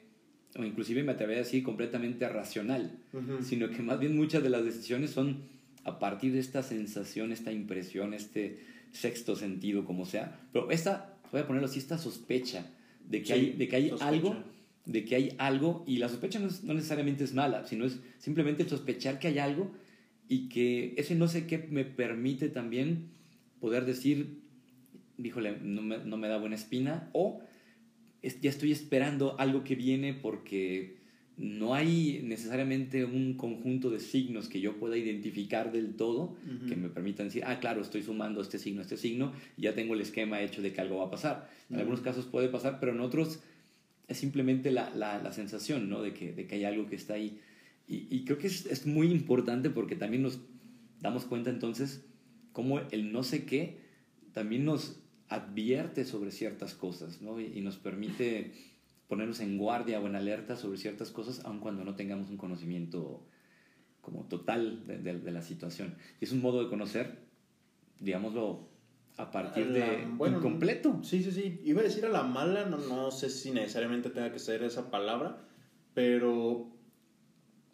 o 0.58 0.64
inclusive 0.64 1.04
me 1.04 1.12
atrevería 1.12 1.42
a 1.42 1.46
decir 1.46 1.64
completamente 1.64 2.28
racional, 2.28 2.98
sino 3.44 3.70
que 3.70 3.82
más 3.84 4.00
bien 4.00 4.16
muchas 4.16 4.42
de 4.44 4.50
las 4.50 4.64
decisiones 4.66 5.12
son 5.12 5.38
a 5.84 6.00
partir 6.00 6.34
de 6.34 6.40
esta 6.40 6.64
sensación, 6.64 7.32
esta 7.32 7.52
impresión, 7.52 8.14
este 8.14 8.60
sexto 8.92 9.36
sentido, 9.36 9.86
como 9.86 10.06
sea, 10.06 10.40
pero 10.52 10.72
esta, 10.72 11.18
voy 11.32 11.42
a 11.42 11.48
ponerlo 11.48 11.68
así, 11.68 11.80
esta 11.80 11.98
sospecha 11.98 12.66
de 13.08 13.20
que 13.22 13.26
Sí, 13.28 13.34
hay, 13.34 13.50
de 13.54 13.68
que 13.68 13.76
hay 13.76 13.90
sospecha. 13.90 14.08
algo, 14.10 14.44
de 14.86 15.06
que 15.06 15.16
hay 15.16 15.36
algo, 15.38 15.84
y 15.88 15.98
la 15.98 16.10
sospecha 16.10 16.40
no, 16.40 16.48
es- 16.48 16.64
no 16.64 16.74
necesariamente 16.74 17.24
es 17.24 17.34
mala, 17.34 17.66
sino 17.68 17.86
es 17.86 18.00
simplemente 18.18 18.64
el 18.64 18.70
sospechar 18.70 19.20
que 19.20 19.28
hay 19.28 19.38
algo 19.40 19.72
y 20.28 20.50
que 20.50 20.94
ese 20.98 21.16
no 21.16 21.28
sé 21.28 21.46
qué 21.46 21.58
me 21.70 21.86
permite 21.86 22.50
también 22.50 23.10
poder 23.60 23.86
decir, 23.86 24.40
híjole, 25.18 25.58
no 25.62 25.82
me, 25.82 25.98
no 26.00 26.18
me 26.18 26.28
da 26.28 26.38
buena 26.38 26.56
espina, 26.56 27.10
o 27.14 27.42
es- 28.22 28.40
ya 28.42 28.50
estoy 28.50 28.72
esperando 28.72 29.40
algo 29.40 29.64
que 29.64 29.76
viene 29.76 30.14
porque 30.14 30.98
no 31.38 31.74
hay 31.74 32.20
necesariamente 32.24 33.06
un 33.06 33.36
conjunto 33.36 33.90
de 33.90 34.02
signos 34.02 34.50
que 34.50 34.60
yo 34.60 34.78
pueda 34.78 34.98
identificar 34.98 35.72
del 35.72 35.96
todo 35.96 36.36
Ujú. 36.46 36.68
que 36.68 36.76
me 36.76 36.90
permitan 36.90 37.28
decir, 37.28 37.44
ah, 37.46 37.60
claro, 37.62 37.82
estoy 37.82 38.04
sumando 38.04 38.42
este 38.42 38.60
signo, 38.60 38.82
este 38.82 38.98
signo, 38.98 39.32
y 39.56 39.62
ya 39.64 39.74
tengo 39.74 39.94
el 39.94 40.02
esquema 40.02 40.42
hecho 40.42 40.62
de 40.62 40.74
que 40.74 40.82
algo 40.82 40.98
va 40.98 41.06
a 41.06 41.10
pasar. 41.12 41.50
En 41.70 41.76
Ujú. 41.76 41.80
algunos 41.82 42.02
casos 42.02 42.26
puede 42.26 42.50
pasar, 42.50 42.80
pero 42.82 42.92
en 42.92 43.00
otros 43.00 43.40
es 44.10 44.18
simplemente 44.18 44.70
la, 44.72 44.90
la, 44.94 45.22
la 45.22 45.32
sensación, 45.32 45.88
¿no? 45.90 46.02
De 46.02 46.14
que, 46.14 46.34
de 46.34 46.46
que 46.46 46.56
hay 46.56 46.66
algo 46.66 46.88
que 46.88 46.96
está 46.96 47.14
ahí. 47.14 47.40
Y, 47.88 48.08
y 48.14 48.26
creo 48.26 48.38
que 48.38 48.48
es, 48.48 48.66
es 48.66 48.86
muy 48.86 49.08
importante 49.10 49.70
porque 49.70 49.96
también 49.96 50.24
nos 50.24 50.42
damos 51.00 51.24
cuenta 51.26 51.50
entonces 51.52 52.04
cómo 52.52 52.80
el 52.92 53.14
no 53.14 53.24
sé 53.24 53.46
qué 53.46 53.78
también 54.34 54.66
nos 54.66 55.02
advierte 55.30 56.06
sobre 56.06 56.32
ciertas 56.32 56.74
cosas, 56.74 57.22
¿no? 57.22 57.40
Y, 57.40 57.62
nos 57.62 57.78
permite 57.78 58.52
ponernos 59.08 59.40
en 59.40 59.58
guardia 59.58 60.00
o 60.00 60.08
en 60.08 60.16
alerta 60.16 60.56
sobre 60.56 60.78
ciertas 60.78 61.12
cosas, 61.12 61.46
aun 61.46 61.60
cuando 61.60 61.84
no 61.86 61.96
tengamos 61.96 62.30
un 62.30 62.38
conocimiento 62.38 63.26
como 64.02 64.26
total 64.26 64.86
de, 64.88 64.98
de- 65.00 65.20
de 65.20 65.32
la 65.32 65.42
situación. 65.42 65.96
Y 66.20 66.26
es 66.26 66.32
un 66.32 66.42
modo 66.42 66.64
de 66.64 66.70
conocer, 66.70 67.20
digámoslo, 68.00 68.70
a 69.18 69.32
partir 69.32 69.72
de 69.72 69.80
La- 69.80 70.08
bueno, 70.16 70.38
incompleto. 70.38 71.04
Sí, 71.04 71.22
sí, 71.24 71.32
sí. 71.32 71.62
Iba 71.64 71.82
a 71.82 71.84
decir 71.84 72.06
a 72.06 72.10
la 72.10 72.24
mala, 72.24 72.66
no, 72.66 72.78
no 72.78 73.12
sé 73.12 73.30
si 73.30 73.52
necesariamente 73.52 74.10
tenga 74.10 74.32
que 74.32 74.40
ser 74.40 74.64
esa 74.64 74.90
palabra, 74.90 75.46
pero 75.94 76.72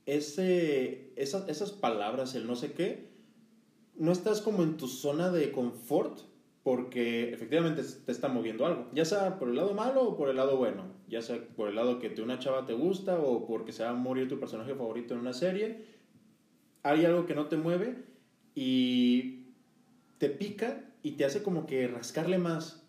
ese, 0.05 1.13
esa- 1.15 1.45
esas 1.47 1.71
palabras, 1.71 2.35
el 2.35 2.47
no 2.47 2.55
sé 2.55 2.73
qué, 2.73 3.09
no 3.95 4.11
estás 4.11 4.41
como 4.41 4.63
en 4.63 4.77
tu 4.77 4.87
zona 4.87 5.31
de 5.31 5.51
confort 5.51 6.19
porque 6.65 7.31
efectivamente 7.31 7.83
te 7.83 8.11
está 8.11 8.27
moviendo 8.27 8.65
algo, 8.65 8.89
ya 8.91 9.05
sea 9.05 9.37
por 9.37 9.49
el 9.49 9.55
lado 9.55 9.75
malo 9.75 10.01
o 10.01 10.17
por 10.17 10.29
el 10.29 10.37
lado 10.37 10.57
bueno, 10.57 10.85
ya 11.07 11.21
sea 11.21 11.39
por 11.55 11.69
el 11.69 11.75
lado 11.75 11.99
que 11.99 12.09
te, 12.09 12.23
una 12.23 12.39
chava 12.39 12.65
te 12.65 12.73
gusta 12.73 13.19
o 13.19 13.45
porque 13.45 13.71
se 13.71 13.83
va 13.83 13.91
a 13.91 13.93
morir 13.93 14.27
tu 14.27 14.39
personaje 14.39 14.73
favorito 14.73 15.13
en 15.13 15.19
una 15.19 15.33
serie, 15.33 15.85
hay 16.81 17.05
algo 17.05 17.27
que 17.27 17.35
no 17.35 17.45
te 17.45 17.55
mueve 17.55 18.03
y 18.55 19.51
te 20.17 20.27
pica 20.27 20.91
y 21.03 21.11
te 21.11 21.25
hace 21.25 21.43
como 21.43 21.67
que 21.67 21.87
rascarle 21.87 22.39
más. 22.39 22.83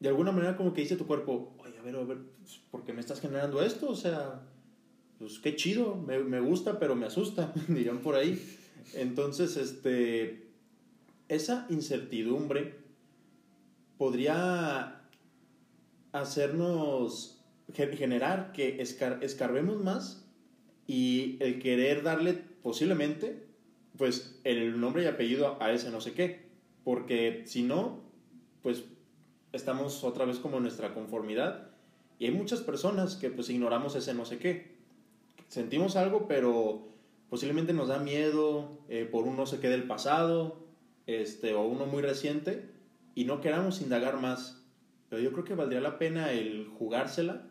De 0.00 0.08
alguna 0.08 0.32
manera 0.32 0.56
como 0.56 0.74
que 0.74 0.80
dice 0.80 0.96
tu 0.96 1.06
cuerpo, 1.06 1.54
oye, 1.58 1.78
a 1.78 1.82
ver, 1.82 1.94
a 1.94 2.02
ver, 2.02 2.18
pues, 2.40 2.58
¿por 2.72 2.82
qué 2.82 2.92
me 2.92 3.00
estás 3.00 3.20
generando 3.20 3.62
esto? 3.62 3.88
O 3.88 3.94
sea, 3.94 4.42
pues 5.20 5.38
qué 5.38 5.54
chido, 5.54 5.94
me, 5.94 6.18
me 6.24 6.40
gusta, 6.40 6.80
pero 6.80 6.96
me 6.96 7.06
asusta, 7.06 7.52
dirían 7.68 7.98
por 7.98 8.16
ahí. 8.16 8.44
Entonces, 8.94 9.56
este, 9.56 10.47
esa 11.28 11.66
incertidumbre 11.70 12.74
podría 13.98 15.02
hacernos 16.12 17.42
ge- 17.74 17.96
generar 17.96 18.52
que 18.52 18.80
escar- 18.82 19.22
escarbemos 19.22 19.78
más 19.82 20.24
y 20.86 21.36
el 21.40 21.58
querer 21.60 22.02
darle 22.02 22.34
posiblemente 22.62 23.46
pues 23.96 24.38
el 24.44 24.80
nombre 24.80 25.02
y 25.02 25.06
apellido 25.06 25.60
a 25.60 25.72
ese 25.72 25.90
no 25.90 26.00
sé 26.00 26.12
qué. 26.12 26.46
Porque 26.84 27.42
si 27.46 27.62
no 27.62 28.00
pues 28.62 28.84
estamos 29.52 30.04
otra 30.04 30.24
vez 30.24 30.38
como 30.38 30.56
en 30.58 30.62
nuestra 30.62 30.94
conformidad 30.94 31.70
y 32.18 32.26
hay 32.26 32.30
muchas 32.32 32.60
personas 32.60 33.16
que 33.16 33.30
pues 33.30 33.50
ignoramos 33.50 33.94
ese 33.96 34.14
no 34.14 34.24
sé 34.24 34.38
qué. 34.38 34.76
Sentimos 35.48 35.96
algo 35.96 36.26
pero 36.28 36.88
posiblemente 37.28 37.72
nos 37.72 37.88
da 37.88 37.98
miedo 37.98 38.78
eh, 38.88 39.06
por 39.10 39.24
un 39.26 39.36
no 39.36 39.46
sé 39.46 39.58
qué 39.60 39.68
del 39.68 39.84
pasado 39.84 40.67
este 41.08 41.54
o 41.54 41.66
uno 41.66 41.86
muy 41.86 42.02
reciente 42.02 42.70
y 43.14 43.24
no 43.24 43.40
queramos 43.40 43.80
indagar 43.80 44.20
más. 44.20 44.64
Pero 45.08 45.20
yo 45.20 45.32
creo 45.32 45.44
que 45.44 45.54
valdría 45.54 45.80
la 45.80 45.98
pena 45.98 46.32
el 46.32 46.68
jugársela 46.68 47.48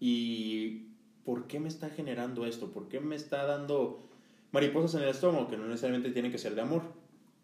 y 0.00 0.92
por 1.24 1.46
qué 1.46 1.60
me 1.60 1.68
está 1.68 1.90
generando 1.90 2.46
esto 2.46 2.72
por 2.72 2.88
qué 2.88 3.00
me 3.00 3.14
está 3.14 3.44
dando 3.44 4.08
mariposas 4.50 4.94
en 4.94 5.02
el 5.02 5.10
estómago 5.10 5.48
que 5.48 5.56
no 5.56 5.66
necesariamente 5.66 6.10
tienen 6.10 6.32
que 6.32 6.38
ser 6.38 6.54
de 6.56 6.60
amor 6.60 6.82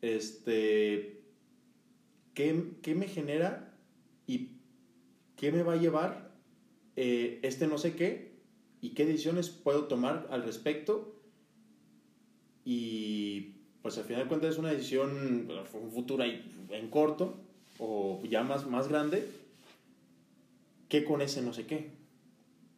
este 0.03 1.23
qué, 2.35 2.73
qué 2.83 2.95
me 2.95 3.07
genera 3.07 3.79
y 4.27 4.57
qué 5.37 5.53
me 5.53 5.63
va 5.63 5.75
a 5.75 5.77
llevar 5.77 6.33
eh, 6.97 7.39
este 7.43 7.69
no 7.69 7.79
sé 7.79 7.95
qué 7.95 8.41
y 8.81 8.91
qué 8.91 9.07
decisiones 9.07 9.51
puedo 9.51 9.85
tomar 9.85 10.27
al 10.31 10.43
respecto 10.43 11.23
y 12.65 13.48
pues 13.89 13.97
al 13.97 14.05
final 14.05 14.25
de 14.25 14.29
cuentas 14.29 14.51
es 14.51 14.59
una 14.59 14.71
decisión 14.71 15.49
un 15.73 15.91
futuro 15.91 16.23
en 16.23 16.91
corto 16.91 17.39
o 17.79 18.23
ya 18.29 18.43
más, 18.43 18.67
más 18.67 18.87
grande 18.87 19.27
que 20.91 21.05
con 21.05 21.23
ese 21.23 21.41
no 21.41 21.55
sé 21.55 21.65
qué. 21.65 21.89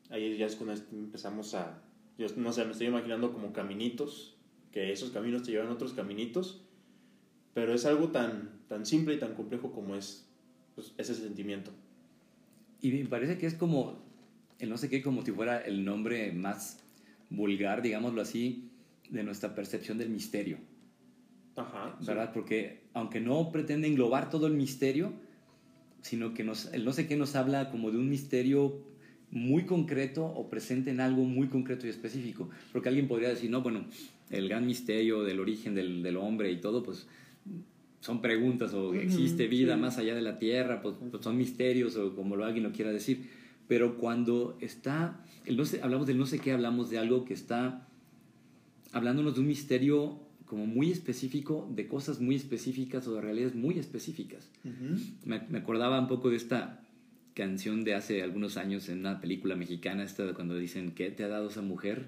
Ahí 0.09 0.37
ya 0.37 0.47
es 0.47 0.55
cuando 0.55 0.81
empezamos 0.93 1.55
a 1.55 1.83
yo 2.17 2.29
no 2.37 2.53
sé 2.53 2.65
me 2.65 2.71
estoy 2.71 2.87
imaginando 2.87 3.33
como 3.33 3.53
caminitos 3.53 4.37
que 4.71 4.93
esos 4.93 5.11
caminos 5.11 5.43
te 5.43 5.51
llevan 5.51 5.67
a 5.67 5.73
otros 5.73 5.95
caminitos 5.95 6.63
pero 7.55 7.75
es 7.75 7.87
algo 7.87 8.11
tan 8.11 8.61
tan 8.69 8.87
simple 8.87 9.15
y 9.15 9.19
tan 9.19 9.35
complejo 9.35 9.73
como 9.73 9.97
es 9.97 10.29
pues, 10.77 10.95
ese 10.97 11.17
sentimiento. 11.17 11.73
Y 12.81 12.93
me 12.93 13.07
parece 13.07 13.37
que 13.37 13.47
es 13.47 13.55
como, 13.55 14.01
el 14.61 14.71
no 14.71 14.79
sé 14.79 14.89
qué, 14.89 15.03
como 15.03 15.25
si 15.25 15.33
fuera 15.33 15.59
el 15.59 15.85
nombre 15.85 16.31
más 16.31 16.79
vulgar, 17.31 17.83
digámoslo 17.83 18.23
así, 18.23 18.71
de 19.11 19.25
nuestra 19.25 19.57
percepción 19.57 19.99
del 19.99 20.09
misterio, 20.09 20.59
ajá 21.57 21.97
sí. 22.01 22.07
¿verdad? 22.07 22.33
Porque 22.33 22.81
aunque 22.95 23.21
no 23.21 23.51
pretende 23.53 23.89
englobar 23.89 24.31
todo 24.31 24.47
el 24.47 24.55
misterio, 24.55 25.13
sino 26.03 26.35
que 26.35 26.45
nos, 26.45 26.73
el 26.73 26.85
no 26.85 26.93
sé 26.93 27.07
qué 27.07 27.17
nos 27.17 27.37
habla 27.37 27.71
como 27.71 27.91
de 27.91 27.99
un 27.99 28.09
misterio 28.09 28.79
muy 29.31 29.65
concreto 29.65 30.25
o 30.27 30.49
presente 30.49 30.91
en 30.91 31.01
algo 31.01 31.25
muy 31.25 31.49
concreto 31.49 31.87
y 31.87 31.91
específico. 31.91 32.51
Porque 32.73 32.89
alguien 32.89 33.07
podría 33.07 33.29
decir, 33.29 33.51
no, 33.51 33.63
bueno, 33.63 33.85
el 34.31 34.49
gran 34.49 34.67
misterio 34.67 35.23
del 35.23 35.41
origen 35.41 35.75
del, 35.75 36.03
del 36.03 36.17
hombre 36.17 36.51
y 36.51 36.61
todo, 36.61 36.83
pues 36.83 37.07
son 38.01 38.23
preguntas 38.23 38.73
o 38.73 38.95
existe 38.95 39.47
vida 39.47 39.75
sí. 39.75 39.81
más 39.81 39.99
allá 39.99 40.15
de 40.15 40.23
la 40.23 40.39
tierra, 40.39 40.81
pues, 40.81 40.97
pues 41.11 41.23
son 41.23 41.37
misterios 41.37 41.97
o 41.97 42.17
como 42.17 42.37
lo 42.37 42.45
alguien 42.45 42.65
lo 42.65 42.73
quiera 42.73 42.91
decir. 42.91 43.31
Pero 43.69 43.99
cuando 43.99 44.57
está, 44.61 45.25
el 45.45 45.57
no 45.57 45.65
sé, 45.65 45.83
hablamos 45.83 46.07
del 46.07 46.19
no 46.19 46.27
sé 46.27 46.41
qué, 46.41 46.53
hablamos 46.53 46.91
de 46.91 46.99
algo 46.99 47.25
que 47.25 47.35
está 47.35 47.87
hablándonos 48.93 49.35
de 49.35 49.41
un 49.41 49.47
misterio 49.47 50.19
como 50.51 50.67
muy 50.67 50.91
específico, 50.91 51.71
de 51.77 51.87
cosas 51.87 52.19
muy 52.21 52.35
específicas 52.35 53.07
o 53.07 53.15
de 53.15 53.21
realidades 53.21 53.55
muy 53.55 53.79
específicas. 53.79 54.51
Ujú. 54.65 55.01
Me, 55.25 55.41
me 55.49 55.59
acordaba 55.59 56.01
un 56.01 56.09
poco 56.09 56.29
de 56.29 56.37
esta 56.37 56.83
canción 57.35 57.85
de 57.85 57.95
hace 57.95 58.25
algunos 58.25 58.57
años 58.57 58.89
en 58.89 58.99
una 58.99 59.21
película 59.21 59.55
mexicana, 59.55 60.03
esta 60.03 60.27
de 60.27 60.35
cuando 60.35 60.57
dicen, 60.57 60.91
¿qué 60.91 61.11
te 61.13 61.23
ha 61.23 61.29
dado 61.29 61.51
esa 61.51 61.63
mujer? 61.63 62.07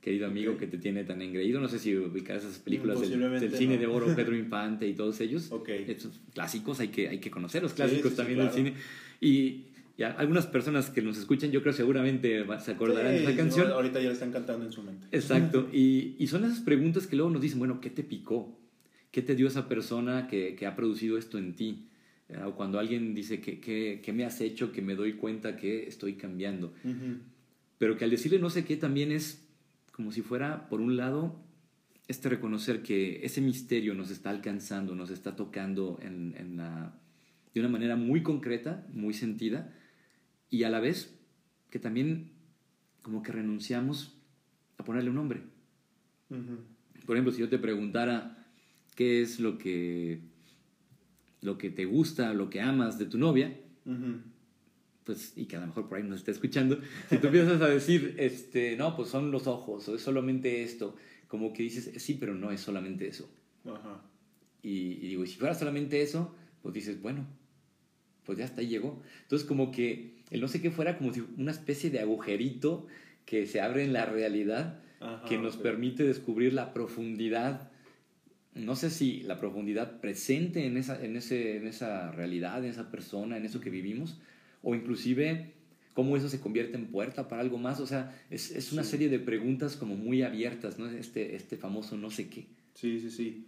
Querido 0.00 0.26
amigo 0.26 0.54
Ok. 0.54 0.58
que 0.58 0.66
te 0.66 0.78
tiene 0.78 1.04
tan 1.04 1.22
engreído. 1.22 1.60
No 1.60 1.68
sé 1.68 1.78
si 1.78 1.94
ubicas 1.96 2.42
esas 2.42 2.58
películas 2.58 3.00
del, 3.00 3.20
del 3.40 3.52
cine 3.54 3.74
no. 3.76 3.80
de 3.80 3.86
oro, 3.86 4.06
Pedro 4.16 4.36
Infante 4.36 4.88
y 4.88 4.94
todos 4.94 5.20
ellos. 5.20 5.52
Ok. 5.52 5.68
Estos 5.68 6.20
clásicos 6.34 6.80
hay 6.80 6.88
que, 6.88 7.08
hay 7.08 7.18
que 7.20 7.30
conocer, 7.30 7.62
los 7.62 7.70
Sí, 7.72 7.76
clásicos 7.76 8.02
sí, 8.02 8.10
sí, 8.10 8.16
también 8.16 8.38
claro. 8.40 8.54
del 8.54 8.64
cine. 8.66 8.76
Y 9.20 9.66
ya, 9.98 10.12
algunas 10.12 10.46
personas 10.46 10.88
que 10.90 11.02
nos 11.02 11.18
escuchan, 11.18 11.50
yo 11.50 11.60
creo 11.60 11.72
seguramente 11.74 12.44
se 12.60 12.70
acordarán 12.70 13.12
de 13.12 13.18
Sí, 13.18 13.22
esa 13.24 13.32
sí, 13.32 13.36
canción. 13.36 13.70
ahorita 13.72 14.00
ya 14.00 14.06
la 14.06 14.12
están 14.12 14.32
cantando 14.32 14.64
en 14.64 14.72
su 14.72 14.82
mente 14.82 15.06
Exacto. 15.10 15.68
Y, 15.72 16.14
y 16.18 16.26
son 16.28 16.44
esas 16.44 16.60
preguntas 16.60 17.06
que 17.06 17.16
luego 17.16 17.30
nos 17.30 17.42
dicen, 17.42 17.58
bueno, 17.58 17.80
¿qué 17.80 17.90
te 17.90 18.04
picó? 18.04 18.58
¿Qué 19.10 19.22
te 19.22 19.34
dio 19.34 19.48
esa 19.48 19.68
persona 19.68 20.28
que, 20.28 20.54
que 20.54 20.66
ha 20.66 20.76
producido 20.76 21.18
esto 21.18 21.36
en 21.38 21.54
ti? 21.54 21.88
Eh, 22.28 22.38
O 22.46 22.54
cuando 22.54 22.78
alguien 22.78 23.14
dice, 23.14 23.40
¿qué, 23.40 23.58
qué, 23.58 24.00
qué 24.02 24.12
me 24.12 24.24
has 24.24 24.40
hecho 24.40 24.70
que 24.70 24.82
me 24.82 24.94
doy 24.94 25.14
cuenta 25.14 25.56
que 25.56 25.86
estoy 25.88 26.14
cambiando? 26.14 26.72
Ujú. 26.84 27.18
Pero 27.78 27.96
que 27.96 28.04
al 28.04 28.10
decirle 28.10 28.38
no 28.38 28.50
sé 28.50 28.64
qué 28.64 28.76
también 28.76 29.10
es 29.12 29.44
como 29.92 30.12
si 30.12 30.22
fuera, 30.22 30.68
por 30.68 30.80
un 30.80 30.96
lado, 30.96 31.40
este 32.06 32.28
reconocer 32.28 32.82
que 32.82 33.24
ese 33.24 33.40
misterio 33.40 33.94
nos 33.94 34.10
está 34.10 34.30
alcanzando, 34.30 34.94
nos 34.94 35.10
está 35.10 35.34
tocando 35.34 35.98
en, 36.02 36.34
en 36.38 36.56
la, 36.56 36.94
de 37.52 37.60
una 37.60 37.68
manera 37.68 37.96
muy 37.96 38.22
concreta, 38.22 38.86
muy 38.92 39.12
sentida, 39.12 39.74
y 40.50 40.62
a 40.64 40.70
la 40.70 40.80
vez 40.80 41.18
que 41.70 41.78
también 41.78 42.32
como 43.02 43.22
que 43.22 43.32
renunciamos 43.32 44.18
a 44.78 44.84
ponerle 44.84 45.10
un 45.10 45.16
nombre. 45.16 45.42
Ujú. 46.30 46.58
Por 47.06 47.16
ejemplo, 47.16 47.32
si 47.32 47.40
yo 47.40 47.48
te 47.48 47.58
preguntara 47.58 48.46
qué 48.94 49.22
es 49.22 49.40
lo 49.40 49.58
que, 49.58 50.20
lo 51.40 51.56
que 51.58 51.70
te 51.70 51.84
gusta, 51.84 52.34
lo 52.34 52.50
que 52.50 52.60
amas 52.60 52.98
de 52.98 53.06
tu 53.06 53.18
novia, 53.18 53.58
Ujú. 53.86 54.20
pues, 55.04 55.32
y 55.36 55.46
que 55.46 55.56
a 55.56 55.60
lo 55.60 55.68
mejor 55.68 55.88
por 55.88 55.98
ahí 55.98 56.04
nos 56.04 56.18
está 56.20 56.30
escuchando, 56.30 56.80
si 57.08 57.18
tú 57.18 57.28
empiezas 57.28 57.60
a 57.62 57.68
decir, 57.68 58.14
este, 58.18 58.76
no, 58.76 58.96
pues 58.96 59.08
son 59.08 59.30
los 59.30 59.46
ojos, 59.46 59.88
o 59.88 59.94
es 59.94 60.02
solamente 60.02 60.62
esto, 60.62 60.96
como 61.28 61.52
que 61.52 61.62
dices, 61.62 62.02
sí, 62.02 62.14
pero 62.14 62.34
no 62.34 62.50
es 62.50 62.60
solamente 62.60 63.06
eso. 63.08 63.30
Ajá. 63.64 64.02
Y, 64.62 64.70
y 64.70 65.08
digo, 65.08 65.24
y 65.24 65.28
si 65.28 65.36
fuera 65.38 65.54
solamente 65.54 66.02
eso, 66.02 66.34
pues 66.62 66.74
dices, 66.74 67.00
bueno, 67.00 67.26
pues 68.24 68.38
ya 68.38 68.44
hasta 68.44 68.60
ahí 68.60 68.68
llegó. 68.68 69.02
Entonces 69.22 69.46
como 69.48 69.70
que 69.70 70.17
el 70.30 70.40
no 70.40 70.48
sé 70.48 70.60
qué 70.60 70.70
fuera 70.70 70.98
como 70.98 71.12
si 71.12 71.22
una 71.36 71.50
especie 71.50 71.90
de 71.90 72.00
agujerito 72.00 72.86
que 73.24 73.46
se 73.46 73.60
abre 73.60 73.84
en 73.84 73.92
la 73.92 74.04
realidad 74.06 74.80
Ajá, 75.00 75.28
que 75.28 75.38
nos 75.38 75.56
permite 75.56 76.02
descubrir 76.04 76.52
la 76.54 76.72
profundidad, 76.74 77.70
no 78.54 78.74
sé 78.76 78.90
si 78.90 79.20
la 79.22 79.38
profundidad 79.38 80.00
presente 80.00 80.66
en 80.66 80.76
esa, 80.76 81.02
en, 81.04 81.16
ese, 81.16 81.56
en 81.56 81.66
esa 81.66 82.10
realidad, 82.12 82.64
en 82.64 82.70
esa 82.70 82.90
persona, 82.90 83.36
en 83.36 83.44
eso 83.44 83.60
que 83.60 83.70
vivimos, 83.70 84.18
o 84.62 84.74
inclusive 84.74 85.52
cómo 85.94 86.16
eso 86.16 86.28
se 86.28 86.40
convierte 86.40 86.76
en 86.76 86.86
puerta 86.86 87.28
para 87.28 87.42
algo 87.42 87.58
más. 87.58 87.80
O 87.80 87.86
sea, 87.86 88.16
es, 88.30 88.50
es 88.50 88.72
una 88.72 88.82
Sí. 88.84 88.90
serie 88.92 89.08
de 89.08 89.18
preguntas 89.18 89.76
como 89.76 89.96
muy 89.96 90.22
abiertas, 90.22 90.78
¿no? 90.78 90.88
Este, 90.88 91.34
este 91.36 91.56
famoso 91.56 91.96
no 91.96 92.10
sé 92.10 92.28
qué. 92.28 92.46
Sí, 92.74 93.00
sí, 93.00 93.10
sí. 93.10 93.46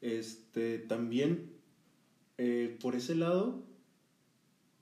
Este, 0.00 0.78
también, 0.78 1.50
eh, 2.38 2.76
por 2.80 2.94
ese 2.96 3.14
lado, 3.14 3.64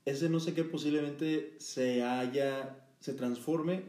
ese 0.05 0.29
no 0.29 0.39
sé 0.39 0.53
qué 0.53 0.63
posiblemente 0.63 1.55
se 1.59 2.03
haya, 2.03 2.77
se 2.99 3.13
transforme 3.13 3.83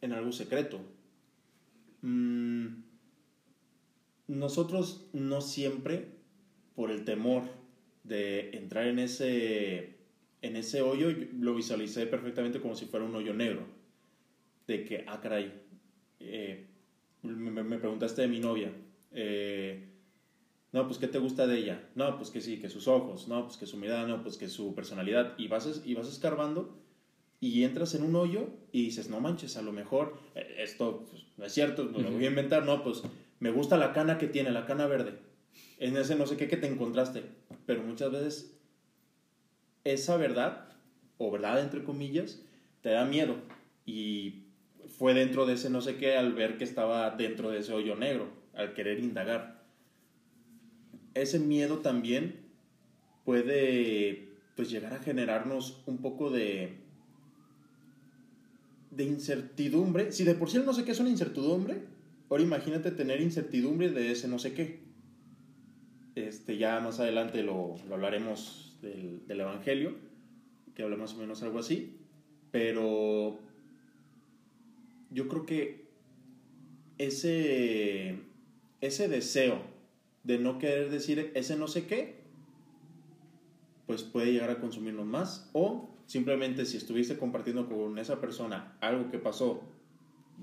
en 0.00 0.12
algo 0.12 0.32
secreto. 0.32 0.80
Mm, 2.02 2.82
nosotros 4.28 5.08
no 5.12 5.40
siempre, 5.40 6.06
por 6.74 6.90
el 6.90 7.04
temor 7.04 7.42
de 8.04 8.50
entrar 8.56 8.86
en 8.86 8.98
ese, 8.98 9.96
en 10.42 10.56
ese 10.56 10.82
hoyo, 10.82 11.10
yo 11.10 11.26
lo 11.38 11.54
visualicé 11.54 12.06
perfectamente 12.06 12.60
como 12.60 12.76
si 12.76 12.86
fuera 12.86 13.06
un 13.06 13.14
hoyo 13.14 13.34
negro. 13.34 13.66
De 14.66 14.84
que, 14.84 15.04
ah, 15.08 15.20
caray, 15.20 15.52
eh, 16.20 16.66
me 17.22 17.78
preguntaste 17.78 18.22
de 18.22 18.28
mi 18.28 18.40
novia. 18.40 18.72
eh, 19.12 19.89
no, 20.72 20.86
pues, 20.86 20.98
¿qué 20.98 21.08
te 21.08 21.18
gusta 21.18 21.46
de 21.46 21.58
ella? 21.58 21.88
No, 21.94 22.16
pues 22.16 22.30
que 22.30 22.40
sí, 22.40 22.60
que 22.60 22.68
sus 22.68 22.86
ojos. 22.86 23.26
No, 23.26 23.44
pues 23.44 23.56
que 23.56 23.66
su 23.66 23.76
mirada. 23.76 24.06
No, 24.06 24.22
pues 24.22 24.36
que 24.36 24.48
su 24.48 24.74
personalidad. 24.74 25.34
Y 25.36 25.48
vas, 25.48 25.82
y 25.84 25.94
vas 25.94 26.08
escarbando 26.08 26.78
y 27.40 27.64
entras 27.64 27.94
en 27.94 28.02
un 28.02 28.14
hoyo 28.16 28.48
y 28.70 28.84
dices, 28.84 29.08
no 29.08 29.18
manches, 29.20 29.56
a 29.56 29.62
lo 29.62 29.72
mejor 29.72 30.18
eh, 30.34 30.56
esto 30.58 31.06
pues, 31.10 31.24
no 31.38 31.46
es 31.46 31.52
cierto, 31.52 31.84
me 31.84 32.02
lo 32.02 32.10
voy 32.10 32.24
a 32.26 32.28
inventar. 32.28 32.64
No, 32.64 32.84
pues 32.84 33.02
me 33.40 33.50
gusta 33.50 33.78
la 33.78 33.92
cana 33.92 34.18
que 34.18 34.28
tiene, 34.28 34.50
la 34.50 34.66
cana 34.66 34.86
verde. 34.86 35.14
En 35.78 35.96
ese 35.96 36.14
no 36.14 36.26
sé 36.26 36.36
qué 36.36 36.48
que 36.48 36.58
te 36.58 36.66
encontraste. 36.66 37.24
Pero 37.66 37.82
muchas 37.82 38.12
veces 38.12 38.56
esa 39.84 40.16
verdad, 40.18 40.68
o 41.16 41.30
verdad 41.30 41.60
entre 41.60 41.82
comillas, 41.82 42.42
te 42.82 42.90
da 42.90 43.06
miedo. 43.06 43.36
Y 43.86 44.44
fue 44.98 45.14
dentro 45.14 45.46
de 45.46 45.54
ese 45.54 45.70
no 45.70 45.80
sé 45.80 45.96
qué 45.96 46.16
al 46.16 46.34
ver 46.34 46.58
que 46.58 46.64
estaba 46.64 47.10
dentro 47.10 47.50
de 47.50 47.60
ese 47.60 47.72
hoyo 47.72 47.96
negro, 47.96 48.28
al 48.54 48.74
querer 48.74 49.00
indagar. 49.00 49.59
Ese 51.14 51.38
miedo 51.38 51.78
también 51.78 52.40
puede 53.24 54.28
pues 54.56 54.70
llegar 54.70 54.92
a 54.92 54.98
generarnos 54.98 55.82
un 55.86 55.98
poco 55.98 56.30
de 56.30 56.78
de 58.90 59.04
incertidumbre. 59.04 60.12
Si 60.12 60.24
de 60.24 60.34
por 60.34 60.50
sí 60.50 60.56
el 60.56 60.66
no 60.66 60.72
sé 60.72 60.84
qué 60.84 60.92
es 60.92 61.00
una 61.00 61.10
incertidumbre, 61.10 61.82
ahora 62.28 62.42
imagínate 62.42 62.90
tener 62.90 63.20
incertidumbre 63.20 63.90
de 63.90 64.10
ese 64.10 64.28
no 64.28 64.38
sé 64.38 64.52
qué. 64.52 64.80
Este, 66.16 66.58
ya 66.58 66.80
más 66.80 67.00
adelante 67.00 67.42
lo, 67.42 67.76
lo 67.88 67.94
hablaremos 67.94 68.76
del, 68.82 69.26
del 69.26 69.40
Evangelio, 69.40 69.94
que 70.74 70.82
habla 70.82 70.96
más 70.96 71.14
o 71.14 71.18
menos 71.18 71.42
algo 71.42 71.60
así, 71.60 71.96
pero 72.50 73.38
yo 75.10 75.28
creo 75.28 75.46
que 75.46 75.84
ese, 76.98 78.16
ese 78.80 79.08
deseo 79.08 79.62
de 80.24 80.38
no 80.38 80.58
querer 80.58 80.90
decir 80.90 81.32
ese 81.34 81.56
no 81.56 81.68
sé 81.68 81.86
qué, 81.86 82.20
pues 83.86 84.02
puede 84.02 84.32
llegar 84.32 84.50
a 84.50 84.60
consumirnos 84.60 85.06
más. 85.06 85.50
O 85.52 85.90
simplemente 86.06 86.66
si 86.66 86.76
estuviste 86.76 87.18
compartiendo 87.18 87.68
con 87.68 87.98
esa 87.98 88.20
persona 88.20 88.76
algo 88.80 89.10
que 89.10 89.18
pasó 89.18 89.62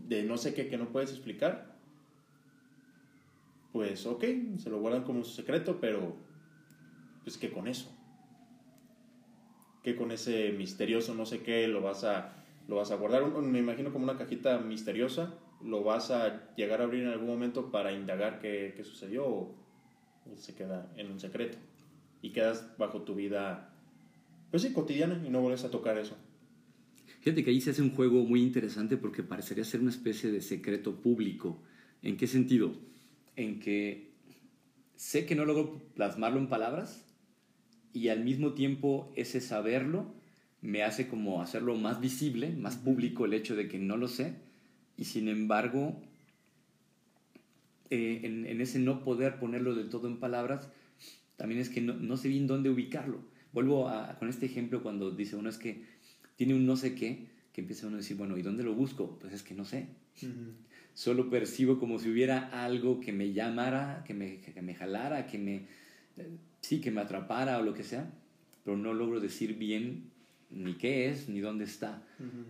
de 0.08 0.24
no 0.24 0.38
sé 0.38 0.54
qué 0.54 0.68
que 0.68 0.78
no 0.78 0.90
puedes 0.92 1.12
explicar, 1.12 1.78
pues 3.72 4.06
ok, 4.06 4.24
se 4.58 4.70
lo 4.70 4.80
guardan 4.80 5.04
como 5.04 5.24
su 5.24 5.32
secreto, 5.32 5.80
pero 5.80 6.16
pues 7.24 7.38
que 7.38 7.52
con 7.52 7.68
eso, 7.68 7.92
que 9.84 9.96
con 9.96 10.12
ese 10.12 10.52
misterioso 10.54 11.14
no 11.14 11.26
sé 11.26 11.42
qué 11.42 11.68
lo 11.68 11.82
vas 11.82 12.04
a, 12.04 12.44
lo 12.68 12.78
vas 12.78 12.92
a 12.92 12.96
guardar, 12.96 13.26
me 13.26 13.60
imagino 13.60 13.92
como 13.92 14.06
una 14.06 14.18
cajita 14.18 14.58
misteriosa, 14.60 15.34
lo 15.62 15.84
vas 15.84 16.12
a 16.12 16.54
llegar 16.56 16.82
a 16.82 16.86
abrir 16.86 17.04
en 17.04 17.10
algún 17.10 17.28
momento 17.28 17.72
para 17.72 17.92
indagar 17.92 18.40
qué, 18.40 18.74
qué 18.76 18.84
sucedió 18.84 19.26
o, 19.28 19.67
se 20.36 20.56
queda 20.56 20.92
en 20.98 21.12
un 21.12 21.20
secreto 21.20 21.58
y 22.22 22.32
quedas 22.32 22.78
bajo 22.78 23.02
tu 23.04 23.16
vida, 23.16 23.74
pues 24.52 24.64
sí, 24.64 24.74
cotidiana 24.74 25.22
y 25.26 25.30
no 25.30 25.42
vuelves 25.42 25.64
a 25.64 25.72
tocar 25.72 25.98
eso. 25.98 26.16
Fíjate 27.22 27.44
que 27.44 27.52
ahí 27.52 27.62
se 27.62 27.72
hace 27.72 27.82
un 27.82 27.96
juego 27.96 28.24
muy 28.24 28.42
interesante 28.42 28.98
porque 28.98 29.24
parecería 29.24 29.64
ser 29.64 29.82
una 29.82 29.90
especie 29.90 30.32
de 30.32 30.42
secreto 30.42 31.02
público. 31.02 31.62
¿En 32.02 32.18
qué 32.18 32.28
sentido? 32.28 32.74
En 33.36 33.60
que 33.60 34.12
sé 34.96 35.26
que 35.26 35.36
no 35.36 35.46
logro 35.46 35.82
plasmarlo 35.96 36.40
en 36.40 36.48
palabras 36.48 37.06
y 37.94 38.10
al 38.10 38.24
mismo 38.24 38.54
tiempo 38.54 39.12
ese 39.16 39.42
saberlo 39.42 40.14
me 40.62 40.84
hace 40.84 41.08
como 41.08 41.42
hacerlo 41.42 41.76
más 41.76 42.00
visible, 42.00 42.52
más 42.56 42.78
público 42.78 43.26
el 43.26 43.34
hecho 43.34 43.56
de 43.56 43.68
que 43.68 43.80
no 43.80 43.98
lo 43.98 44.08
sé 44.08 44.36
y 44.98 45.06
sin 45.06 45.28
embargo 45.28 46.02
eh, 47.90 48.22
en, 48.24 48.46
en 48.46 48.62
ese 48.62 48.80
no 48.80 49.04
poder 49.04 49.40
ponerlo 49.40 49.76
del 49.76 49.90
todo 49.90 50.08
en 50.08 50.20
palabras 50.20 50.70
también 51.38 51.62
es 51.62 51.70
que 51.70 51.82
no, 51.82 51.94
no 51.94 52.18
sé 52.18 52.28
bien 52.28 52.48
dónde 52.48 52.70
ubicarlo. 52.70 53.20
Vuelvo 53.54 53.88
a, 53.88 54.18
con 54.20 54.28
este 54.28 54.48
ejemplo 54.48 54.84
cuando 54.84 55.12
dice 55.12 55.36
uno 55.38 55.50
es 55.50 55.58
que 55.58 55.86
tiene 56.36 56.54
un 56.54 56.66
no 56.66 56.76
sé 56.76 56.96
qué, 56.96 57.28
que 57.54 57.62
empieza 57.62 57.88
uno 57.88 57.96
a 57.96 58.00
decir, 58.00 58.18
bueno, 58.18 58.38
¿y 58.38 58.42
dónde 58.42 58.64
lo 58.64 58.74
busco? 58.74 59.18
Pues 59.20 59.34
es 59.34 59.44
que 59.44 59.56
no 59.56 59.64
sé. 59.64 59.88
Solo 60.94 61.30
percibo 61.30 61.80
como 61.80 62.00
si 62.00 62.10
hubiera 62.10 62.64
algo 62.64 63.00
que 63.00 63.14
me 63.14 63.34
llamara, 63.34 64.04
que 64.06 64.16
me, 64.16 64.40
que 64.42 64.62
me 64.62 64.74
jalara, 64.74 65.28
que 65.28 65.38
me, 65.38 65.68
sí, 66.62 66.82
que 66.82 66.92
me 66.92 67.02
atrapara 67.02 67.60
o 67.60 67.64
lo 67.64 67.76
que 67.76 67.84
sea, 67.84 68.12
pero 68.64 68.78
no 68.78 68.94
logro 68.94 69.20
decir 69.20 69.56
bien 69.58 70.12
ni 70.50 70.74
qué 70.74 71.10
es, 71.10 71.30
ni 71.30 71.40
dónde 71.40 71.66
está. 71.66 72.04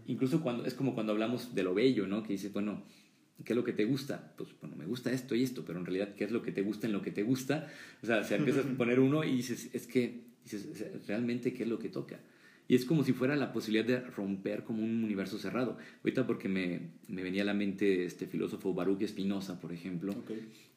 Incluso 0.06 0.42
cuando, 0.42 0.66
es 0.66 0.74
como 0.74 0.94
cuando 0.94 1.12
hablamos 1.12 1.54
de 1.56 1.64
lo 1.64 1.74
bello, 1.74 2.08
¿no? 2.08 2.24
Que 2.24 2.34
dices, 2.34 2.54
bueno, 2.54 2.84
¿qué 3.44 3.54
es 3.54 3.58
lo 3.58 3.64
que 3.64 3.74
te 3.74 3.86
gusta? 3.86 4.34
Pues, 4.38 4.50
bueno, 4.62 4.76
me 4.76 4.86
gusta 4.86 5.12
esto 5.12 5.36
y 5.36 5.44
esto, 5.44 5.64
pero 5.66 5.80
en 5.80 5.86
realidad, 5.86 6.16
¿qué 6.16 6.24
es 6.24 6.32
lo 6.32 6.42
que 6.42 6.52
te 6.52 6.62
gusta 6.62 6.88
en 6.88 6.94
lo 6.94 7.02
que 7.02 7.12
te 7.12 7.24
gusta? 7.24 7.68
O 8.02 8.06
sea, 8.06 8.24
se 8.24 8.36
empiezas 8.36 8.66
a 8.66 8.70
poner 8.78 9.00
uno 9.00 9.24
y 9.24 9.36
dices, 9.36 9.70
es 9.74 9.88
que, 9.88 10.22
dices, 10.44 10.68
realmente, 11.08 11.54
¿qué 11.54 11.64
es 11.64 11.70
lo 11.70 11.80
que 11.80 11.90
toca? 11.90 12.20
Y 12.70 12.76
es 12.76 12.84
como 12.84 13.06
si 13.06 13.14
fuera 13.14 13.38
la 13.38 13.54
posibilidad 13.54 13.86
de 13.86 14.00
romper 14.02 14.64
como 14.66 14.84
un 14.84 15.04
universo 15.04 15.40
cerrado. 15.40 15.78
Ahorita 16.04 16.28
porque 16.28 16.50
me, 16.50 16.82
me 17.08 17.24
venía 17.24 17.44
a 17.44 17.46
la 17.46 17.54
mente 17.54 18.04
este 18.04 18.28
filósofo 18.28 18.74
Baruch 18.74 19.06
Spinoza, 19.08 19.62
por 19.62 19.72
ejemplo, 19.72 20.12
Ok. 20.12 20.32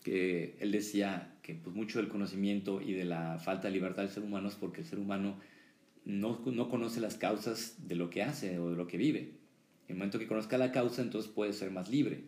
que 0.04 0.56
él 0.60 0.70
decía 0.70 1.34
que 1.42 1.54
pues, 1.54 1.74
mucho 1.74 1.98
del 1.98 2.08
conocimiento 2.08 2.80
y 2.80 2.92
de 2.92 3.04
la 3.04 3.40
falta 3.40 3.66
de 3.66 3.74
libertad 3.74 4.04
del 4.04 4.12
ser 4.12 4.22
humano 4.22 4.46
es 4.48 4.54
porque 4.54 4.82
el 4.82 4.86
ser 4.86 5.00
humano 5.00 5.40
no, 6.04 6.40
no 6.46 6.68
conoce 6.68 7.00
las 7.00 7.16
causas 7.16 7.76
de 7.88 7.96
lo 7.96 8.08
que 8.08 8.22
hace 8.22 8.60
o 8.60 8.70
de 8.70 8.76
lo 8.76 8.86
que 8.86 8.96
vive. 8.96 9.18
En 9.88 9.94
el 9.94 9.96
momento 9.96 10.20
que 10.20 10.28
conozca 10.28 10.58
la 10.58 10.70
causa, 10.70 11.02
entonces 11.02 11.28
puede 11.30 11.52
ser 11.52 11.72
más 11.72 11.90
libre. 11.90 12.22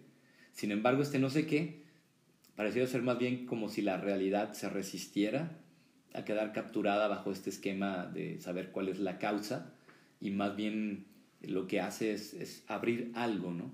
Sin 0.52 0.70
embargo, 0.70 1.02
este 1.02 1.18
no 1.18 1.30
sé 1.30 1.46
qué 1.46 1.82
parecía 2.56 2.86
ser 2.86 3.02
más 3.02 3.18
bien 3.18 3.46
como 3.46 3.68
si 3.68 3.82
la 3.82 3.96
realidad 3.96 4.52
se 4.52 4.68
resistiera 4.68 5.58
a 6.14 6.24
quedar 6.24 6.52
capturada 6.52 7.08
bajo 7.08 7.32
este 7.32 7.50
esquema 7.50 8.06
de 8.06 8.40
saber 8.40 8.70
cuál 8.70 8.88
es 8.88 8.98
la 8.98 9.18
causa 9.18 9.72
y 10.20 10.30
más 10.30 10.54
bien 10.54 11.06
lo 11.40 11.66
que 11.66 11.80
hace 11.80 12.12
es, 12.12 12.34
es 12.34 12.64
abrir 12.68 13.10
algo, 13.14 13.50
¿no? 13.50 13.72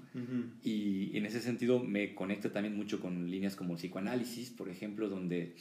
Y 0.62 1.16
en 1.16 1.26
ese 1.26 1.40
sentido 1.40 1.80
me 1.80 2.14
conecta 2.14 2.50
también 2.50 2.76
mucho 2.76 3.00
con 3.00 3.30
líneas 3.30 3.56
como 3.56 3.74
el 3.74 3.78
psicoanálisis, 3.78 4.50
por 4.50 4.68
ejemplo, 4.68 5.08
donde 5.08 5.54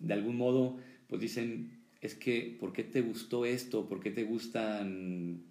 de 0.00 0.12
algún 0.12 0.36
modo 0.36 0.76
pues 1.08 1.20
dicen, 1.20 1.70
es 2.00 2.14
que, 2.14 2.56
¿por 2.60 2.72
qué 2.72 2.84
te 2.84 3.00
gustó 3.00 3.46
esto? 3.46 3.88
¿Por 3.88 4.00
qué 4.00 4.10
te 4.10 4.24
gustan 4.24 5.42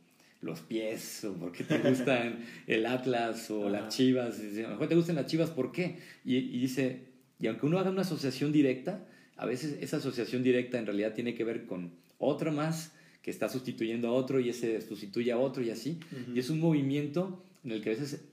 los 0.43 0.61
pies? 0.61 1.23
¿O 1.25 1.33
por 1.33 1.51
qué 1.51 1.63
te 1.63 1.77
gustan 1.79 2.39
el 2.67 2.85
Atlas 2.85 3.49
o 3.51 3.61
Ajá. 3.67 3.69
las 3.81 3.95
chivas? 3.95 4.39
Y 4.39 4.47
dice, 4.47 4.61
a 4.65 4.67
lo 4.67 4.73
mejor 4.75 4.87
te 4.89 4.95
gustan 4.95 5.15
las 5.15 5.25
chivas, 5.27 5.49
¿por 5.49 5.71
qué? 5.71 5.97
Y, 6.25 6.35
y 6.37 6.59
dice, 6.59 7.05
y 7.39 7.47
aunque 7.47 7.65
uno 7.65 7.79
haga 7.79 7.89
una 7.89 8.01
asociación 8.01 8.51
directa, 8.51 9.05
a 9.37 9.45
veces 9.45 9.77
esa 9.81 9.97
asociación 9.97 10.43
directa 10.43 10.77
en 10.77 10.85
realidad 10.85 11.13
tiene 11.13 11.33
que 11.33 11.43
ver 11.43 11.65
con 11.65 11.91
otro 12.19 12.51
más 12.51 12.93
que 13.21 13.31
está 13.31 13.47
sustituyendo 13.49 14.09
a 14.09 14.11
otro 14.11 14.39
y 14.39 14.49
ese 14.49 14.79
sustituye 14.81 15.31
a 15.31 15.37
otro 15.37 15.63
y 15.63 15.69
así. 15.69 15.99
Ujú. 16.11 16.35
Y 16.35 16.39
es 16.39 16.49
un 16.49 16.59
movimiento 16.59 17.43
en 17.63 17.71
el 17.71 17.81
que 17.81 17.89
a 17.89 17.93
veces, 17.93 18.25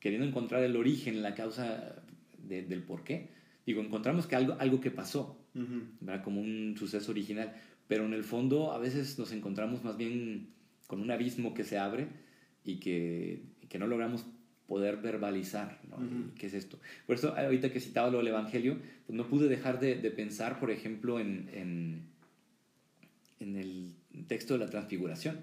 queriendo 0.00 0.26
encontrar 0.26 0.62
el 0.62 0.76
origen, 0.76 1.22
la 1.22 1.34
causa 1.34 2.02
de- 2.38 2.62
del 2.62 2.82
por 2.82 3.02
qué, 3.04 3.30
digo, 3.66 3.82
encontramos 3.82 4.26
que 4.26 4.36
algo, 4.36 4.56
algo 4.60 4.80
que 4.80 4.90
pasó, 4.92 5.44
Ujú. 5.54 5.82
¿verdad? 6.00 6.22
como 6.22 6.40
un 6.40 6.76
suceso 6.78 7.10
original, 7.10 7.52
pero 7.88 8.06
en 8.06 8.12
el 8.14 8.22
fondo 8.22 8.72
a 8.72 8.78
veces 8.78 9.18
nos 9.18 9.32
encontramos 9.32 9.82
más 9.82 9.96
bien 9.96 10.48
con 10.88 11.00
un 11.00 11.12
abismo 11.12 11.54
que 11.54 11.62
se 11.62 11.78
abre 11.78 12.08
y 12.64 12.80
que, 12.80 13.42
que 13.68 13.78
no 13.78 13.86
logramos 13.86 14.26
poder 14.66 14.96
verbalizar, 14.98 15.80
¿no? 15.88 15.96
¿Qué 16.38 16.46
es 16.46 16.54
esto? 16.54 16.78
Por 17.06 17.16
eso, 17.16 17.34
ahorita 17.36 17.72
que 17.72 17.80
citaba 17.80 18.10
lo 18.10 18.18
del 18.18 18.28
Evangelio, 18.28 18.78
pues 19.06 19.16
no 19.16 19.26
pude 19.26 19.48
dejar 19.48 19.80
de, 19.80 19.94
de 19.94 20.10
pensar, 20.10 20.58
por 20.60 20.70
ejemplo, 20.70 21.20
en, 21.20 21.48
en, 21.54 22.02
en, 23.40 23.56
el 23.56 23.94
texto 24.26 24.54
de 24.54 24.60
la 24.60 24.66
transfiguración. 24.66 25.38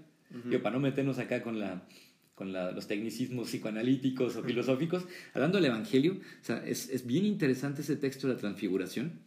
Yo, 0.51 0.61
para 0.61 0.75
no 0.75 0.81
meternos 0.81 1.17
acá 1.17 1.41
con, 1.41 1.59
la, 1.59 1.87
con 2.35 2.51
la, 2.51 2.71
los 2.71 2.87
tecnicismos 2.87 3.47
psicoanalíticos 3.47 4.35
o 4.35 4.43
filosóficos, 4.43 5.07
hablando 5.33 5.57
del 5.57 5.67
Evangelio, 5.67 6.19
o 6.41 6.43
sea, 6.43 6.63
es, 6.65 6.89
es 6.89 7.07
bien 7.07 7.25
interesante 7.25 7.81
ese 7.81 7.95
texto 7.95 8.27
de 8.27 8.33
la 8.33 8.39
transfiguración, 8.39 9.21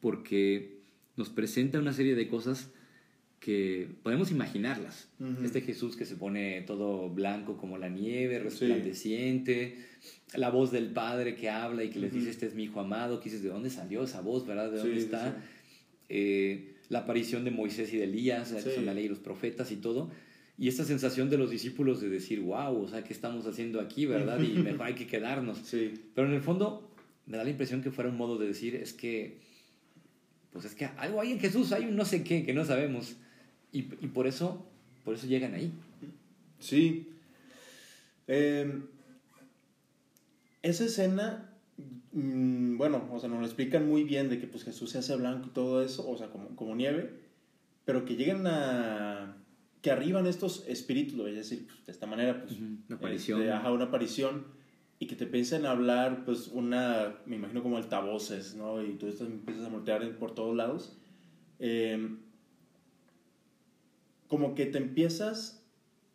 porque 0.00 0.80
nos 1.16 1.30
presenta 1.30 1.78
una 1.78 1.92
serie 1.92 2.14
de 2.14 2.28
cosas 2.28 2.70
que 3.44 3.88
podemos 4.02 4.30
imaginarlas. 4.30 5.06
Este 5.44 5.60
Jesús 5.60 5.96
que 5.96 6.06
se 6.06 6.16
pone 6.16 6.62
todo 6.62 7.10
blanco 7.10 7.58
como 7.58 7.76
la 7.76 7.90
nieve, 7.90 8.38
resplandeciente, 8.38 9.76
la 10.34 10.48
voz 10.48 10.72
del 10.72 10.86
Padre 10.86 11.34
que 11.34 11.50
habla 11.50 11.84
y 11.84 11.90
que 11.90 11.98
les 11.98 12.14
dice, 12.14 12.30
este 12.30 12.46
es 12.46 12.54
mi 12.54 12.64
hijo 12.64 12.80
amado, 12.80 13.20
que 13.20 13.24
dices, 13.24 13.42
¿de 13.42 13.50
dónde 13.50 13.68
salió 13.68 14.04
esa 14.04 14.22
voz, 14.22 14.46
verdad? 14.46 14.70
¿De 14.70 14.78
dónde 14.78 14.96
está? 14.96 15.36
Eh, 16.08 16.76
la 16.88 17.00
aparición 17.00 17.44
de 17.44 17.50
Moisés 17.50 17.92
y 17.92 17.98
de 17.98 18.04
Elías, 18.04 18.48
son 18.48 18.86
la 18.86 18.94
ley 18.94 19.04
y 19.04 19.08
los 19.08 19.18
profetas 19.18 19.70
y 19.72 19.76
todo. 19.76 20.10
Y 20.56 20.68
esta 20.68 20.84
sensación 20.84 21.28
de 21.28 21.36
los 21.36 21.50
discípulos 21.50 22.00
de 22.00 22.08
decir, 22.08 22.40
wow, 22.40 22.82
o 22.82 22.88
sea, 22.88 23.04
¿qué 23.04 23.12
estamos 23.12 23.46
haciendo 23.46 23.78
aquí, 23.78 24.06
verdad? 24.06 24.40
Y 24.40 24.52
mejor 24.62 24.86
hay 24.86 24.94
que 24.94 25.06
quedarnos. 25.06 25.58
Pero 26.14 26.28
en 26.28 26.32
el 26.32 26.40
fondo 26.40 26.90
me 27.26 27.36
da 27.36 27.44
la 27.44 27.50
impresión 27.50 27.82
que 27.82 27.90
fuera 27.90 28.08
un 28.08 28.16
modo 28.16 28.38
de 28.38 28.46
decir, 28.46 28.74
es 28.74 28.94
que, 28.94 29.40
pues 30.50 30.64
es 30.64 30.74
que 30.74 30.86
algo 30.86 31.20
hay 31.20 31.32
en 31.32 31.40
Jesús, 31.40 31.72
hay 31.72 31.84
un 31.84 31.94
no 31.94 32.06
sé 32.06 32.24
qué 32.24 32.42
que 32.46 32.54
no 32.54 32.64
sabemos. 32.64 33.16
Y, 33.74 33.80
y 33.80 34.06
por, 34.06 34.28
eso, 34.28 34.64
por 35.04 35.14
eso 35.14 35.26
llegan 35.26 35.52
ahí. 35.52 35.72
Sí. 36.60 37.08
Em, 38.28 38.84
esa 40.62 40.84
escena, 40.84 41.50
mm, 42.12 42.78
bueno, 42.78 43.08
o 43.12 43.18
sea, 43.18 43.28
nos 43.28 43.40
lo 43.40 43.46
explican 43.46 43.88
muy 43.88 44.04
bien 44.04 44.30
de 44.30 44.38
que 44.38 44.46
pues 44.46 44.62
Jesús 44.62 44.90
se 44.90 44.98
hace 44.98 45.16
blanco 45.16 45.48
y 45.48 45.50
todo 45.50 45.82
eso, 45.82 46.08
o 46.08 46.16
sea, 46.16 46.28
como, 46.28 46.54
como 46.54 46.76
nieve, 46.76 47.10
pero 47.84 48.04
que 48.04 48.14
llegan 48.14 48.46
a... 48.46 49.36
que 49.82 49.90
arriban 49.90 50.28
estos 50.28 50.64
espíritus, 50.68 51.28
es 51.28 51.34
decir, 51.34 51.66
pues, 51.66 51.84
de 51.84 51.92
esta 51.92 52.06
manera, 52.06 52.44
pues... 52.44 52.56
Una 52.58 52.96
aparición. 52.96 53.40
Este, 53.40 53.52
ajá, 53.52 53.72
una 53.72 53.86
aparición 53.86 54.46
y 55.00 55.08
que 55.08 55.16
te 55.16 55.24
empiecen 55.24 55.66
a 55.66 55.72
hablar, 55.72 56.24
pues, 56.24 56.46
una, 56.46 57.16
me 57.26 57.34
imagino 57.34 57.60
como 57.60 57.76
altavoces, 57.76 58.54
¿no? 58.54 58.80
Y 58.84 58.92
tú 58.92 59.08
estás, 59.08 59.26
empiezas 59.26 59.66
a 59.66 59.68
voltear 59.68 60.16
por 60.16 60.32
todos 60.32 60.54
lados. 60.54 60.96
Eh, 61.58 62.18
como 64.28 64.54
que 64.54 64.66
te 64.66 64.78
empiezas 64.78 65.62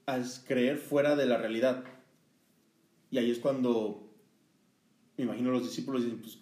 a 0.06 0.20
creer 0.48 0.78
fuera 0.78 1.16
de 1.16 1.26
la 1.26 1.38
realidad. 1.38 1.84
Y 3.12 3.18
ahí 3.18 3.32
es 3.32 3.40
cuando, 3.40 4.08
me 5.18 5.26
imagino 5.26 5.52
los 5.52 5.64
discípulos 5.64 6.04
dicen, 6.04 6.22
pues, 6.22 6.40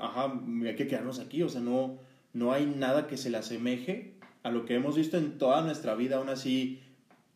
ajá, 0.00 0.40
hay 0.64 0.76
que 0.76 0.86
quedarnos 0.86 1.18
aquí, 1.18 1.42
o 1.42 1.48
sea, 1.48 1.60
no, 1.60 1.98
no 2.32 2.52
hay 2.52 2.66
nada 2.66 3.06
que 3.06 3.16
se 3.16 3.30
le 3.30 3.38
asemeje 3.38 4.14
a 4.42 4.50
lo 4.50 4.64
que 4.64 4.74
hemos 4.74 4.96
visto 4.96 5.16
en 5.18 5.38
toda 5.38 5.62
nuestra 5.62 5.94
vida, 5.94 6.16
aún 6.16 6.28
así, 6.28 6.80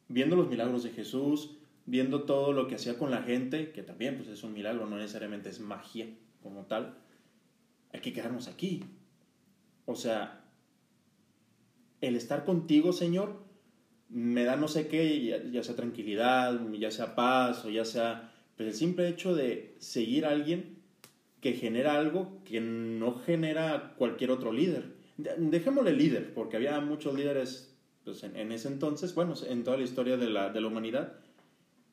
viendo 0.08 0.36
los 0.36 0.48
milagros 0.48 0.82
de 0.82 0.90
Jesús, 0.90 1.56
viendo 1.86 2.22
todo 2.22 2.52
lo 2.52 2.66
que 2.66 2.76
hacía 2.76 2.98
con 2.98 3.10
la 3.10 3.22
gente, 3.22 3.72
que 3.72 3.82
también 3.82 4.16
pues 4.16 4.28
es 4.28 4.42
un 4.42 4.54
milagro, 4.54 4.86
no 4.86 4.96
necesariamente 4.96 5.50
es 5.50 5.60
magia 5.60 6.06
como 6.42 6.62
tal, 6.64 6.96
hay 7.92 8.00
que 8.00 8.12
quedarnos 8.12 8.48
aquí. 8.48 8.82
O 9.86 9.94
sea, 9.94 10.44
el 12.00 12.16
estar 12.16 12.44
contigo, 12.44 12.92
Señor, 12.92 13.43
me 14.08 14.44
da 14.44 14.56
no 14.56 14.68
sé 14.68 14.88
qué, 14.88 15.50
ya, 15.52 15.62
sea 15.62 15.76
tranquilidad, 15.76 16.60
ya 16.78 16.90
sea 16.90 17.14
paz 17.14 17.64
o 17.64 17.70
ya 17.70 17.84
sea, 17.84 18.32
pues 18.56 18.68
el 18.68 18.74
simple 18.74 19.08
hecho 19.08 19.34
de 19.34 19.74
seguir 19.78 20.26
a 20.26 20.30
alguien 20.30 20.78
que 21.40 21.52
genera 21.52 21.98
algo 21.98 22.40
que 22.44 22.60
no 22.60 23.16
genera 23.16 23.94
cualquier 23.96 24.30
otro 24.30 24.52
líder. 24.52 24.94
Dejémosle 25.16 25.92
líder, 25.92 26.32
porque 26.34 26.56
había 26.56 26.80
muchos 26.80 27.14
líderes 27.14 27.76
pues, 28.04 28.22
en, 28.24 28.52
ese 28.52 28.68
entonces, 28.68 29.14
bueno, 29.14 29.34
en 29.48 29.64
toda 29.64 29.76
la 29.76 29.84
historia 29.84 30.16
de 30.16 30.28
la, 30.28 30.50
de 30.50 30.60
la 30.60 30.68
humanidad, 30.68 31.14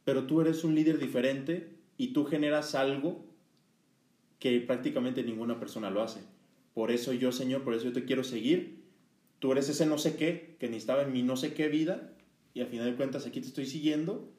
pero 0.04 0.24
tú 0.24 0.41
eres 0.41 0.63
un 0.63 0.76
líder 0.76 1.00
diferente 1.00 1.69
y 1.97 2.13
tú 2.13 2.26
generas 2.26 2.76
algo 2.76 3.26
que 4.39 4.60
prácticamente 4.62 5.24
ninguna 5.24 5.60
persona 5.60 5.89
lo 5.89 6.02
hace. 6.02 6.21
Por 6.74 6.91
eso 6.91 7.13
yo, 7.13 7.32
Señor, 7.32 7.63
por 7.63 7.74
eso 7.74 7.86
yo 7.86 7.93
te 7.93 8.06
quiero 8.06 8.24
seguir 8.24 8.81
tú 9.42 9.52
eres 9.52 9.68
ese 9.68 9.86
no 9.86 9.98
sé 9.98 10.16
qué 10.16 10.56
que 10.60 10.68
necesitaba 10.68 11.02
en 11.02 11.12
mi 11.12 11.24
no 11.24 11.36
sé 11.36 11.54
qué 11.54 11.68
vida 11.68 12.14
y 12.54 12.62
al 12.62 12.68
final 12.68 12.86
de 12.86 12.96
cuentas 12.96 13.26
aquí 13.26 13.42
te 13.42 13.48
estoy 13.48 13.66
siguiendo 13.66 14.30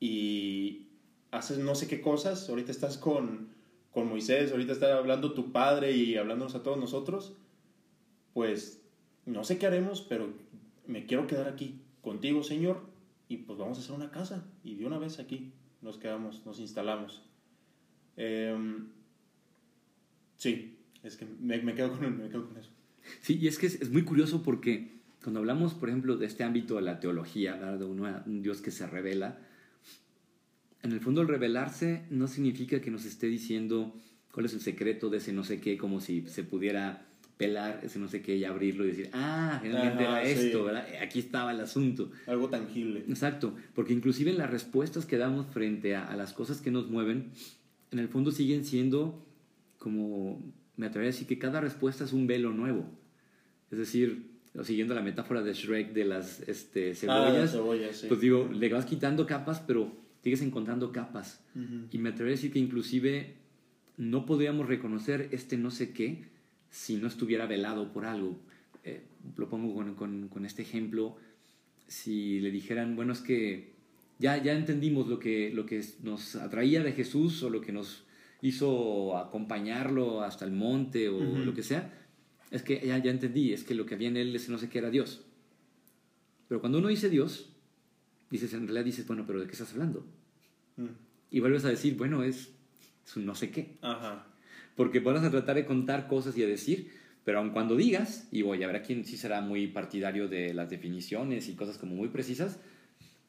y 0.00 0.86
haces 1.30 1.58
no 1.58 1.74
sé 1.74 1.86
qué 1.86 2.00
cosas, 2.00 2.48
ahorita 2.48 2.72
estás 2.72 2.96
con, 2.96 3.48
con 3.92 4.08
Moisés, 4.08 4.50
ahorita 4.50 4.72
está 4.72 4.96
hablando 4.96 5.34
tu 5.34 5.52
padre 5.52 5.92
y 5.92 6.16
hablándonos 6.16 6.54
a 6.54 6.62
todos 6.62 6.78
nosotros, 6.78 7.36
pues 8.32 8.80
no 9.26 9.44
sé 9.44 9.58
qué 9.58 9.66
haremos, 9.66 10.00
pero 10.00 10.32
me 10.86 11.04
quiero 11.04 11.26
quedar 11.26 11.48
aquí 11.48 11.80
contigo, 12.00 12.42
Señor, 12.42 12.80
y 13.28 13.38
pues 13.38 13.58
vamos 13.58 13.76
a 13.78 13.82
hacer 13.82 13.94
una 13.94 14.10
casa 14.10 14.46
y 14.64 14.76
de 14.76 14.86
una 14.86 14.98
vez 14.98 15.18
aquí 15.18 15.52
nos 15.82 15.98
quedamos, 15.98 16.46
nos 16.46 16.58
instalamos. 16.58 17.22
Em, 18.16 18.88
sí, 20.36 20.78
es 21.02 21.16
que 21.16 21.26
me, 21.26 21.60
me, 21.60 21.74
quedo 21.74 21.90
con, 21.90 22.18
me 22.18 22.28
quedo 22.30 22.48
con 22.48 22.56
eso. 22.56 22.70
Sí, 23.20 23.38
y 23.40 23.48
es 23.48 23.58
que 23.58 23.66
es, 23.66 23.90
muy 23.90 24.02
curioso 24.02 24.42
porque 24.42 24.98
cuando 25.22 25.40
hablamos, 25.40 25.74
por 25.74 25.88
ejemplo, 25.88 26.16
de 26.16 26.26
este 26.26 26.44
ámbito 26.44 26.76
de 26.76 26.82
la 26.82 27.00
teología, 27.00 27.54
de 27.54 27.84
un 27.84 28.42
Dios 28.42 28.60
que 28.60 28.70
se 28.70 28.86
revela, 28.86 29.38
en 30.82 30.92
el 30.92 31.00
fondo 31.00 31.22
el 31.22 31.28
revelarse 31.28 32.04
no 32.10 32.28
significa 32.28 32.80
que 32.80 32.90
nos 32.90 33.04
esté 33.04 33.26
diciendo 33.26 33.94
cuál 34.32 34.46
es 34.46 34.54
el 34.54 34.60
secreto 34.60 35.10
de 35.10 35.18
ese 35.18 35.32
no 35.32 35.44
sé 35.44 35.60
qué, 35.60 35.76
como 35.76 36.00
si 36.00 36.26
se 36.28 36.44
pudiera 36.44 37.04
pelar 37.36 37.80
ese 37.84 37.98
no 37.98 38.08
sé 38.08 38.20
qué 38.20 38.36
y 38.36 38.44
abrirlo 38.44 38.84
y 38.84 38.88
decir, 38.88 39.10
ah, 39.12 39.58
finalmente 39.62 40.02
era 40.02 40.22
esto, 40.22 40.64
¿verdad? 40.64 40.86
Aquí 41.02 41.20
estaba 41.20 41.52
el 41.52 41.60
asunto. 41.60 42.10
Algo 42.26 42.48
tangible. 42.48 43.04
Exacto, 43.08 43.54
porque 43.74 43.92
inclusive 43.92 44.30
en 44.30 44.38
las 44.38 44.50
respuestas 44.50 45.06
que 45.06 45.18
damos 45.18 45.46
frente 45.46 45.94
a, 45.94 46.04
a 46.04 46.16
las 46.16 46.32
cosas 46.32 46.60
que 46.60 46.70
nos 46.70 46.88
mueven, 46.90 47.30
en 47.90 47.98
el 47.98 48.08
fondo 48.08 48.32
siguen 48.32 48.64
siendo 48.64 49.24
como 49.78 50.42
me 50.76 50.86
atrevería 50.86 51.10
a 51.10 51.12
decir 51.12 51.26
que 51.26 51.38
cada 51.38 51.60
respuesta 51.60 52.04
es 52.04 52.12
un 52.12 52.26
velo 52.26 52.52
nuevo. 52.52 52.86
Es 53.70 53.78
decir, 53.78 54.30
siguiendo 54.62 54.94
la 54.94 55.02
metáfora 55.02 55.42
de 55.42 55.52
Shrek 55.52 55.92
de 55.92 56.04
las 56.04 56.40
este, 56.48 56.92
ah, 57.08 57.46
cebollas, 57.46 58.04
pues 58.08 58.20
digo, 58.20 58.48
le 58.52 58.68
vas 58.68 58.86
quitando 58.86 59.26
capas, 59.26 59.60
pero 59.60 59.92
sigues 60.22 60.42
encontrando 60.42 60.92
capas. 60.92 61.42
Y 61.90 61.98
me 61.98 62.10
atrevería 62.10 62.34
a 62.34 62.36
decir 62.36 62.52
que 62.52 62.58
inclusive 62.58 63.34
no 63.96 64.26
podríamos 64.26 64.68
reconocer 64.68 65.28
este 65.32 65.56
no 65.56 65.70
sé 65.70 65.92
qué 65.92 66.24
si 66.70 66.96
no 66.96 67.08
estuviera 67.08 67.46
velado 67.46 67.92
por 67.92 68.04
algo. 68.04 68.38
Eh, 68.84 69.02
lo 69.36 69.48
pongo 69.48 69.74
con, 69.74 69.94
con, 69.94 70.28
con, 70.28 70.44
este 70.44 70.62
ejemplo. 70.62 71.16
Si 71.86 72.40
le 72.40 72.50
dijeran, 72.50 72.94
bueno, 72.94 73.12
es 73.12 73.20
que 73.20 73.72
ya, 74.18 74.42
ya 74.42 74.52
entendimos 74.52 75.08
lo 75.08 75.18
que, 75.18 75.50
lo 75.52 75.66
que 75.66 75.84
nos 76.02 76.36
atraía 76.36 76.82
de 76.82 76.92
Jesús 76.92 77.42
o 77.42 77.50
lo 77.50 77.60
que 77.60 77.72
nos 77.72 78.04
hizo 78.40 79.16
acompañarlo 79.16 80.22
hasta 80.22 80.44
el 80.44 80.52
monte 80.52 81.08
o 81.08 81.20
lo 81.20 81.54
que 81.54 81.62
sea, 81.62 81.92
es 82.50 82.62
que 82.62 82.80
ya, 82.86 82.98
ya 82.98 83.10
entendí, 83.10 83.52
es 83.52 83.64
que 83.64 83.74
lo 83.74 83.86
que 83.86 83.94
había 83.94 84.08
en 84.08 84.16
él 84.16 84.34
es 84.34 84.48
no 84.48 84.58
sé 84.58 84.68
qué 84.68 84.78
era 84.78 84.90
Dios. 84.90 85.24
Pero 86.48 86.60
cuando 86.60 86.78
uno 86.78 86.88
dice 86.88 87.10
Dios, 87.10 87.50
dices, 88.30 88.52
en 88.54 88.66
realidad 88.66 88.84
dices, 88.84 89.06
bueno, 89.06 89.24
pero 89.26 89.40
¿de 89.40 89.46
qué 89.46 89.52
estás 89.52 89.72
hablando? 89.72 90.06
Mm. 90.76 90.86
Y 91.30 91.40
vuelves 91.40 91.64
a 91.64 91.68
decir, 91.68 91.96
bueno, 91.96 92.22
es, 92.22 92.50
es, 93.06 93.16
un 93.16 93.26
no 93.26 93.34
sé 93.34 93.50
qué. 93.50 93.76
Ajá. 93.82 94.26
Porque 94.76 95.00
vas 95.00 95.22
a 95.22 95.30
tratar 95.30 95.56
de 95.56 95.66
contar 95.66 96.08
cosas 96.08 96.36
y 96.38 96.42
a 96.42 96.46
decir, 96.46 96.90
pero 97.24 97.40
aun 97.40 97.50
cuando 97.50 97.76
digas, 97.76 98.28
y 98.30 98.42
voy 98.42 98.62
a 98.62 98.82
quién 98.82 99.04
sí 99.04 99.16
será 99.18 99.42
muy 99.42 99.66
partidario 99.66 100.28
de 100.28 100.54
las 100.54 100.70
definiciones 100.70 101.48
y 101.48 101.54
cosas 101.54 101.76
como 101.76 101.94
muy 101.94 102.08
precisas, 102.08 102.60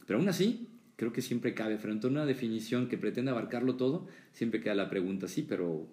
pero 0.06 0.20
aún 0.20 0.30
así, 0.30 0.70
creo 0.96 1.12
que 1.12 1.22
siempre 1.22 1.54
cabe, 1.54 1.78
frente 1.78 2.08
a 2.08 2.10
una 2.10 2.26
definición 2.26 2.88
que 2.88 2.98
pretende 2.98 3.32
abarcarlo 3.32 3.76
todo, 3.76 4.08
siempre 4.32 4.62
queda 4.62 4.76
la 4.76 4.90
pregunta, 4.90 5.28
sí, 5.28 5.46
pero 5.48 5.88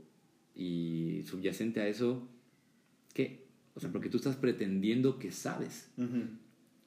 y 0.55 1.23
subyacente 1.27 1.81
a 1.81 1.89
eso, 1.89 2.29
¿qué? 3.16 3.46
O 3.74 3.81
sea, 3.81 3.90
porque 3.90 4.09
tú 4.09 4.18
estás 4.18 4.37
pretendiendo 4.37 5.18
que 5.18 5.33
sabes, 5.33 5.90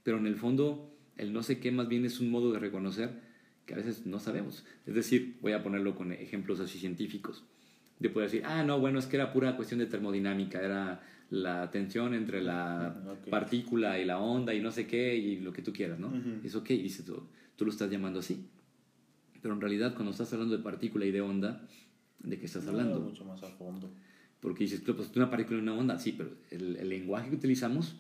pero 0.04 0.18
en 0.18 0.28
el 0.28 0.36
fondo 0.36 0.96
el 1.18 1.34
no 1.34 1.44
sé 1.44 1.60
qué 1.60 1.72
más 1.72 1.88
bien 1.88 2.06
es 2.06 2.20
un 2.20 2.30
modo 2.30 2.52
de 2.52 2.60
reconocer 2.60 3.10
que 3.66 3.74
a 3.74 3.78
veces 3.78 4.06
no 4.06 4.20
sabemos. 4.20 4.64
Es 4.86 4.96
decir, 4.96 5.38
voy 5.42 5.54
a 5.54 5.64
ponerlo 5.64 5.96
con 5.96 6.12
ejemplos 6.12 6.60
así 6.60 6.80
científicos. 6.80 7.44
De 8.00 8.10
poder 8.10 8.30
decir, 8.30 8.46
ah, 8.46 8.64
no, 8.64 8.80
bueno, 8.80 9.00
es 9.00 9.08
que 9.08 9.18
era 9.18 9.34
pura 9.34 9.58
cuestión 9.58 9.80
de 9.80 9.88
termodinámica, 9.88 10.62
era 10.62 11.02
la 11.30 11.70
tensión 11.70 12.14
entre 12.14 12.42
la 12.42 12.96
partícula 13.30 14.00
y 14.00 14.06
la 14.06 14.20
onda 14.20 14.54
y 14.54 14.62
no 14.62 14.72
sé 14.72 14.88
qué 14.88 15.16
y 15.16 15.42
lo 15.42 15.52
que 15.52 15.62
tú 15.62 15.74
quieras, 15.74 16.00
¿no? 16.00 16.14
Es 16.44 16.56
ok, 16.56 16.70
dices 16.70 17.06
tú 17.06 17.28
tú 17.60 17.66
lo 17.66 17.72
estás 17.72 17.92
llamando 17.92 18.20
así. 18.20 18.48
Pero 19.42 19.54
en 19.54 19.60
realidad 19.60 19.94
cuando 19.94 20.12
estás 20.12 20.32
hablando 20.32 20.56
de 20.56 20.64
partícula 20.64 21.06
y 21.06 21.12
de 21.12 21.20
onda, 21.20 21.68
¿de 22.20 22.40
qué 22.40 22.46
estás 22.46 22.66
hablando? 22.68 23.02
mucho 23.02 23.26
más 23.26 23.44
a 23.44 23.50
fondo. 23.50 23.92
Porque 24.40 24.64
dices, 24.64 24.82
pues 24.86 25.12
una 25.16 25.30
partícula 25.30 25.60
y 25.60 25.62
una 25.62 25.74
onda, 25.74 26.00
sí, 26.00 26.14
pero 26.14 26.32
el, 26.50 26.88
lenguaje 26.88 27.30
que 27.30 27.36
utilizamos 27.36 27.98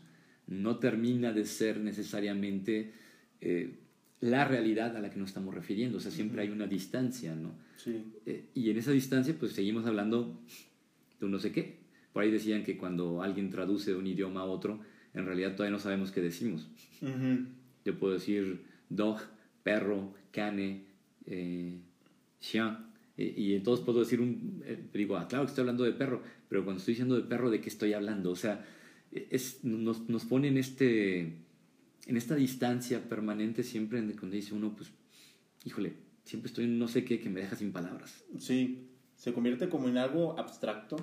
no 0.47 0.77
termina 0.77 1.33
de 1.33 1.45
ser 1.45 1.79
necesariamente 1.79 2.93
eh, 3.41 3.75
la 4.21 4.45
realidad 4.45 4.95
a 4.95 5.01
la 5.01 5.09
que 5.09 5.19
nos 5.19 5.29
estamos 5.29 5.53
refiriendo. 5.53 5.97
O 5.97 6.01
sea, 6.01 6.11
siempre 6.11 6.41
hay 6.41 6.49
una 6.49 6.67
distancia, 6.67 7.35
¿no? 7.35 7.51
Sí. 7.77 8.03
Eh, 8.25 8.45
y 8.53 8.69
en 8.69 8.77
esa 8.77 8.91
distancia, 8.91 9.35
pues 9.37 9.53
seguimos 9.53 9.85
hablando 9.85 10.41
de 11.19 11.25
un 11.25 11.31
no 11.31 11.39
sé 11.39 11.51
qué. 11.51 11.79
Por 12.13 12.23
ahí 12.23 12.31
decían 12.31 12.63
que 12.63 12.77
cuando 12.77 13.21
alguien 13.21 13.49
traduce 13.49 13.91
de 13.91 13.97
un 13.97 14.07
idioma 14.07 14.41
a 14.41 14.45
otro, 14.45 14.79
en 15.13 15.25
realidad 15.25 15.55
todavía 15.55 15.71
no 15.71 15.79
sabemos 15.79 16.11
qué 16.11 16.21
decimos. 16.21 16.67
Yo 17.85 17.97
puedo 17.97 18.13
decir 18.13 18.63
dog, 18.89 19.19
perro, 19.63 20.13
cane, 20.31 20.85
eh, 21.25 21.79
chien, 22.39 22.88
y 23.19 23.55
entonces 23.55 23.85
puedo 23.85 23.99
decir 23.99 24.21
un. 24.21 24.63
Eh, 24.65 24.81
digo, 24.93 25.17
ah, 25.17 25.27
claro 25.27 25.45
que 25.45 25.49
estoy 25.49 25.63
hablando 25.63 25.83
de 25.83 25.91
perro, 25.91 26.21
pero 26.47 26.63
cuando 26.63 26.79
estoy 26.79 26.93
diciendo 26.93 27.15
de 27.15 27.23
perro, 27.23 27.49
¿de 27.49 27.59
qué 27.59 27.67
estoy 27.67 27.93
hablando? 27.93 28.31
O 28.31 28.35
sea, 28.35 28.65
es, 29.11 29.63
nos, 29.63 30.07
nos 30.07 30.25
pone 30.25 30.47
en, 30.47 30.57
este, 30.57 31.19
en 31.19 32.17
esta 32.17 32.35
distancia 32.35 33.09
permanente 33.09 33.63
siempre 33.63 33.99
cuando 34.15 34.35
dice 34.35 34.53
uno, 34.53 34.73
pues, 34.75 34.91
híjole, 35.65 35.93
siempre 36.23 36.47
estoy 36.47 36.65
en 36.65 36.79
no 36.79 36.87
sé 36.87 37.03
qué 37.03 37.19
que 37.19 37.29
me 37.29 37.41
deja 37.41 37.55
sin 37.55 37.71
palabras. 37.71 38.23
Sí, 38.37 38.87
se 39.15 39.33
convierte 39.33 39.67
como 39.67 39.89
en 39.89 39.97
algo 39.97 40.39
abstracto, 40.39 40.97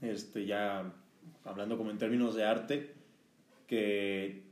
este, 0.00 0.46
ya 0.46 0.94
hablando 1.44 1.76
como 1.76 1.90
en 1.90 1.98
términos 1.98 2.36
de 2.36 2.44
arte, 2.44 2.94
que 3.66 4.44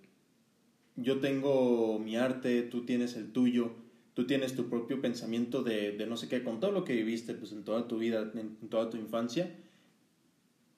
yo 0.97 1.21
tengo 1.21 1.99
mi 1.99 2.17
arte, 2.17 2.63
tú 2.63 2.85
tienes 2.85 3.17
el 3.17 3.33
tuyo, 3.33 3.84
tú 4.15 4.27
tienes 4.27 4.55
tu 4.55 4.69
propio 4.69 5.01
pensamiento 5.01 5.63
de, 5.63 5.93
de, 5.93 6.07
no 6.07 6.17
sé 6.17 6.29
qué, 6.29 6.43
con 6.43 6.61
todo 6.61 6.71
lo 6.71 6.85
que 6.85 6.95
viviste 6.95 7.35
pues, 7.35 7.53
en 7.53 7.65
toda 7.65 7.89
tu 7.89 7.99
vida, 7.99 8.31
en, 8.35 8.57
toda 8.69 8.89
tu 8.89 8.97
infancia, 8.97 9.55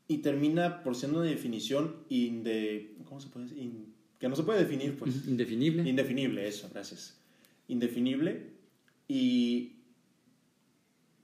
y 0.09 0.19
termina 0.19 0.83
por 0.83 0.97
ser 0.97 1.11
una 1.11 1.23
definición 1.23 1.97
inde, 2.09 2.95
¿cómo 3.05 3.21
se 3.21 3.29
puede 3.29 3.47
decir? 3.47 3.71
que 4.19 4.29
no 4.29 4.37
se 4.37 4.45
puede 4.45 4.61
definir, 4.61 4.97
pues. 4.97 5.27
Indefinible. 5.29 5.87
Indefinible, 5.87 6.49
eso, 6.49 6.71
gracias. 6.73 7.21
Indefinible. 7.69 8.55
Y 9.09 9.77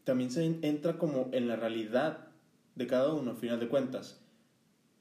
también 0.04 0.30
se 0.30 0.44
entra 0.44 0.98
como 0.98 1.30
en 1.32 1.48
la 1.48 1.56
realidad 1.56 2.28
de 2.74 2.86
cada 2.86 3.14
uno, 3.14 3.30
al 3.30 3.36
final 3.36 3.60
de 3.60 3.68
cuentas. 3.68 4.20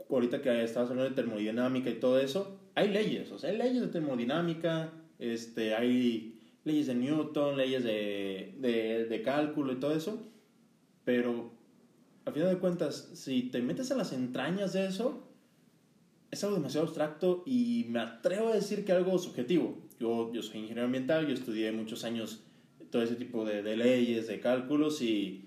Ahorita 0.09 0.41
que 0.41 0.63
estabas 0.63 0.89
hablando 0.89 1.09
de 1.09 1.15
termodinámica 1.15 1.89
y 1.89 1.95
todo 1.95 2.19
eso, 2.19 2.59
hay 2.75 2.89
leyes, 2.89 3.31
o 3.31 3.39
sea, 3.39 3.49
hay 3.49 3.57
leyes 3.57 3.81
de 3.81 3.87
termodinámica, 3.87 4.93
este, 5.19 5.75
hay 5.75 6.30
leyes 6.63 6.87
de 6.87 6.95
Newton, 6.95 7.57
leyes 7.57 7.83
de, 7.83 8.55
de, 8.59 9.05
de 9.05 9.21
cálculo 9.21 9.73
y 9.73 9.79
todo 9.79 9.95
eso, 9.95 10.21
pero 11.03 11.51
al 12.25 12.33
final 12.33 12.49
de 12.49 12.59
cuentas, 12.59 13.11
si 13.13 13.43
te 13.43 13.61
metes 13.61 13.91
a 13.91 13.95
las 13.95 14.13
entrañas 14.13 14.73
de 14.73 14.85
eso, 14.85 15.27
es 16.29 16.43
algo 16.43 16.55
demasiado 16.55 16.87
abstracto 16.87 17.43
y 17.45 17.85
me 17.89 17.99
atrevo 17.99 18.49
a 18.49 18.55
decir 18.55 18.85
que 18.85 18.91
algo 18.91 19.17
subjetivo. 19.17 19.77
Yo, 19.99 20.31
yo 20.31 20.41
soy 20.41 20.59
ingeniero 20.61 20.85
ambiental, 20.85 21.27
yo 21.27 21.33
estudié 21.33 21.71
muchos 21.71 22.03
años 22.03 22.43
todo 22.89 23.01
ese 23.03 23.15
tipo 23.15 23.45
de, 23.45 23.63
de 23.63 23.77
leyes, 23.77 24.27
de 24.27 24.39
cálculos 24.39 25.01
y 25.01 25.45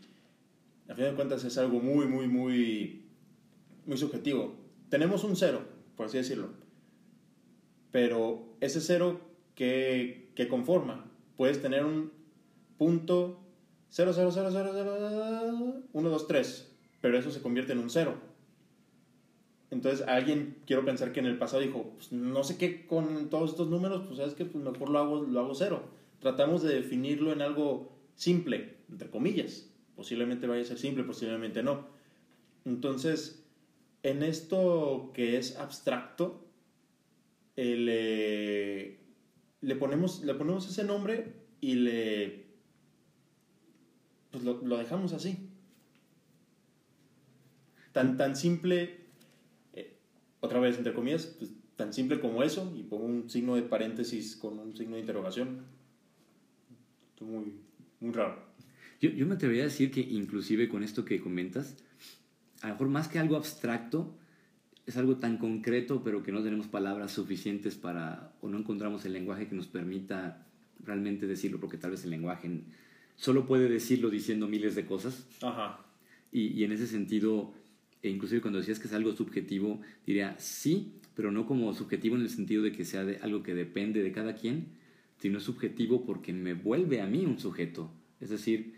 al 0.89 0.97
final 0.97 1.11
de 1.11 1.17
cuentas 1.17 1.45
es 1.45 1.57
algo 1.59 1.81
muy, 1.81 2.07
muy, 2.07 2.27
muy, 2.27 3.05
muy 3.87 3.97
subjetivo. 3.97 4.57
Tenemos 4.89 5.25
un 5.25 5.37
cero, 5.37 5.63
por 5.97 6.07
así 6.07 6.19
decirlo, 6.19 6.51
pero 7.91 8.57
ese 8.61 8.81
cero 8.81 9.21
que 9.55 10.24
que 10.35 10.49
conforma. 10.49 11.05
Puedes 11.37 11.61
tener 11.61 11.85
un 11.85 12.13
punto 12.79 13.41
0, 13.91 14.13
0, 14.15 14.31
0, 14.33 14.49
0, 14.53 14.71
0, 14.75 15.83
1, 15.93 16.09
2, 16.11 16.27
3, 16.27 16.73
pero 17.01 17.19
eso 17.19 17.31
se 17.31 17.41
convierte 17.41 17.73
en 17.73 17.79
un 17.79 17.91
0. 17.91 18.15
Entonces 19.71 20.07
alguien, 20.07 20.59
quiero 20.67 20.85
pensar 20.85 21.13
que 21.13 21.21
en 21.21 21.27
el 21.27 21.39
pasado 21.39 21.63
dijo, 21.63 21.93
pues, 21.95 22.13
no 22.13 22.45
sé 22.45 22.57
qué 22.57 22.87
con 22.87 23.29
todos 23.29 23.51
estos 23.51 23.69
números, 23.69 24.05
pues 24.07 24.19
sabes 24.19 24.35
que 24.35 24.45
pues, 24.45 24.63
mejor 24.63 24.91
lo 24.91 24.99
hago, 24.99 25.23
lo 25.23 25.41
hago 25.41 25.55
cero. 25.55 25.83
Tratamos 26.21 26.63
de 26.63 26.75
definirlo 26.75 27.33
en 27.33 27.43
algo 27.43 27.93
simple, 28.15 28.77
entre 28.89 29.11
comillas. 29.11 29.69
Posiblemente 29.97 30.47
vaya 30.47 30.63
a 30.63 30.67
ser 30.67 30.79
simple, 30.79 31.03
posiblemente 31.05 31.63
no. 31.63 31.87
Entonces, 32.65 33.45
en 34.03 34.23
esto 34.23 35.11
que 35.13 35.39
es 35.39 35.57
abstracto, 35.57 36.45
el, 37.57 37.89
eh, 37.91 39.04
le 39.65 39.77
ponemos, 39.77 40.23
le 40.23 40.35
ponemos 40.35 40.69
ese 40.69 40.85
nombre 40.85 41.33
y 41.61 41.75
le. 41.75 42.45
Pues 44.31 44.45
lo, 44.45 44.61
lo 44.63 44.77
dejamos 44.77 45.13
así. 45.13 45.51
Tan, 47.93 48.17
tan 48.17 48.35
simple, 48.35 48.99
eh, 49.73 49.97
otra 50.41 50.59
vez 50.59 50.77
entre 50.77 50.93
comillas, 50.93 51.27
pues, 51.39 51.53
tan 51.77 51.93
simple 51.93 52.21
como 52.21 52.43
eso, 52.43 52.73
y 52.77 52.83
pongo 52.83 53.05
un 53.05 53.31
signo 53.31 53.55
de 53.55 53.63
paréntesis 53.63 54.37
con 54.37 54.59
un 54.59 54.77
signo 54.77 54.97
de 54.97 55.01
interrogación. 55.01 55.65
Esto 57.11 57.25
muy, 57.25 57.61
muy 58.01 58.13
raro. 58.13 58.43
Yo, 59.01 59.11
yo 59.11 59.27
me 59.27 59.35
atrevería 59.35 59.63
a 59.63 59.67
decir 59.67 59.93
que 59.93 60.01
inclusive 60.01 60.69
con 60.69 60.83
esto 60.83 61.05
que 61.05 61.21
comentas, 61.21 61.77
a 62.63 62.69
lo 62.69 62.75
mejor 62.75 62.89
más 62.89 63.07
que 63.09 63.21
algo 63.21 63.37
abstracto, 63.37 64.17
es 64.87 64.97
algo 64.97 65.17
tan 65.17 65.39
concreto, 65.39 66.03
pero 66.05 66.23
que 66.23 66.33
no 66.33 66.43
tenemos 66.43 66.67
palabras 66.67 67.13
suficientes 67.13 67.77
para, 67.77 68.33
o 68.41 68.49
no 68.49 68.59
encontramos 68.59 69.05
el 69.05 69.13
lenguaje 69.13 69.47
que 69.49 69.55
nos 69.55 69.67
permita 69.67 70.47
realmente 70.85 71.27
decirlo, 71.27 71.59
porque 71.61 71.79
tal 71.79 71.93
vez 71.93 72.05
el 72.05 72.11
lenguaje 72.11 72.51
solo 73.17 73.47
puede 73.47 73.69
decirlo 73.69 74.11
diciendo 74.11 74.47
miles 74.47 74.75
de 74.75 74.85
cosas. 74.85 75.27
Ajá. 75.43 75.81
Y, 76.33 76.49
y 76.49 76.65
en 76.65 76.73
ese 76.73 76.87
sentido, 76.87 77.55
e 78.03 78.11
inclusive 78.11 78.41
cuando 78.41 78.59
decías 78.59 78.79
que 78.79 78.89
es 78.89 78.93
algo 78.93 79.13
subjetivo, 79.13 79.81
diría 80.07 80.37
sí, 80.39 80.93
pero 81.15 81.33
no 81.33 81.47
como 81.47 81.73
subjetivo 81.73 82.17
en 82.17 82.23
el 82.23 82.31
sentido 82.31 82.63
de 82.63 82.73
que 82.73 82.85
sea 82.85 83.05
de 83.05 83.19
algo 83.19 83.43
que 83.43 83.55
depende 83.55 84.03
de 84.03 84.13
cada 84.13 84.35
quien, 84.35 84.67
sino 85.19 85.41
subjetivo 85.41 86.05
porque 86.05 86.33
me 86.33 86.55
vuelve 86.55 87.01
a 87.01 87.07
mí 87.07 87.25
un 87.25 87.39
sujeto. 87.39 87.91
Es 88.21 88.31
decir, 88.31 88.75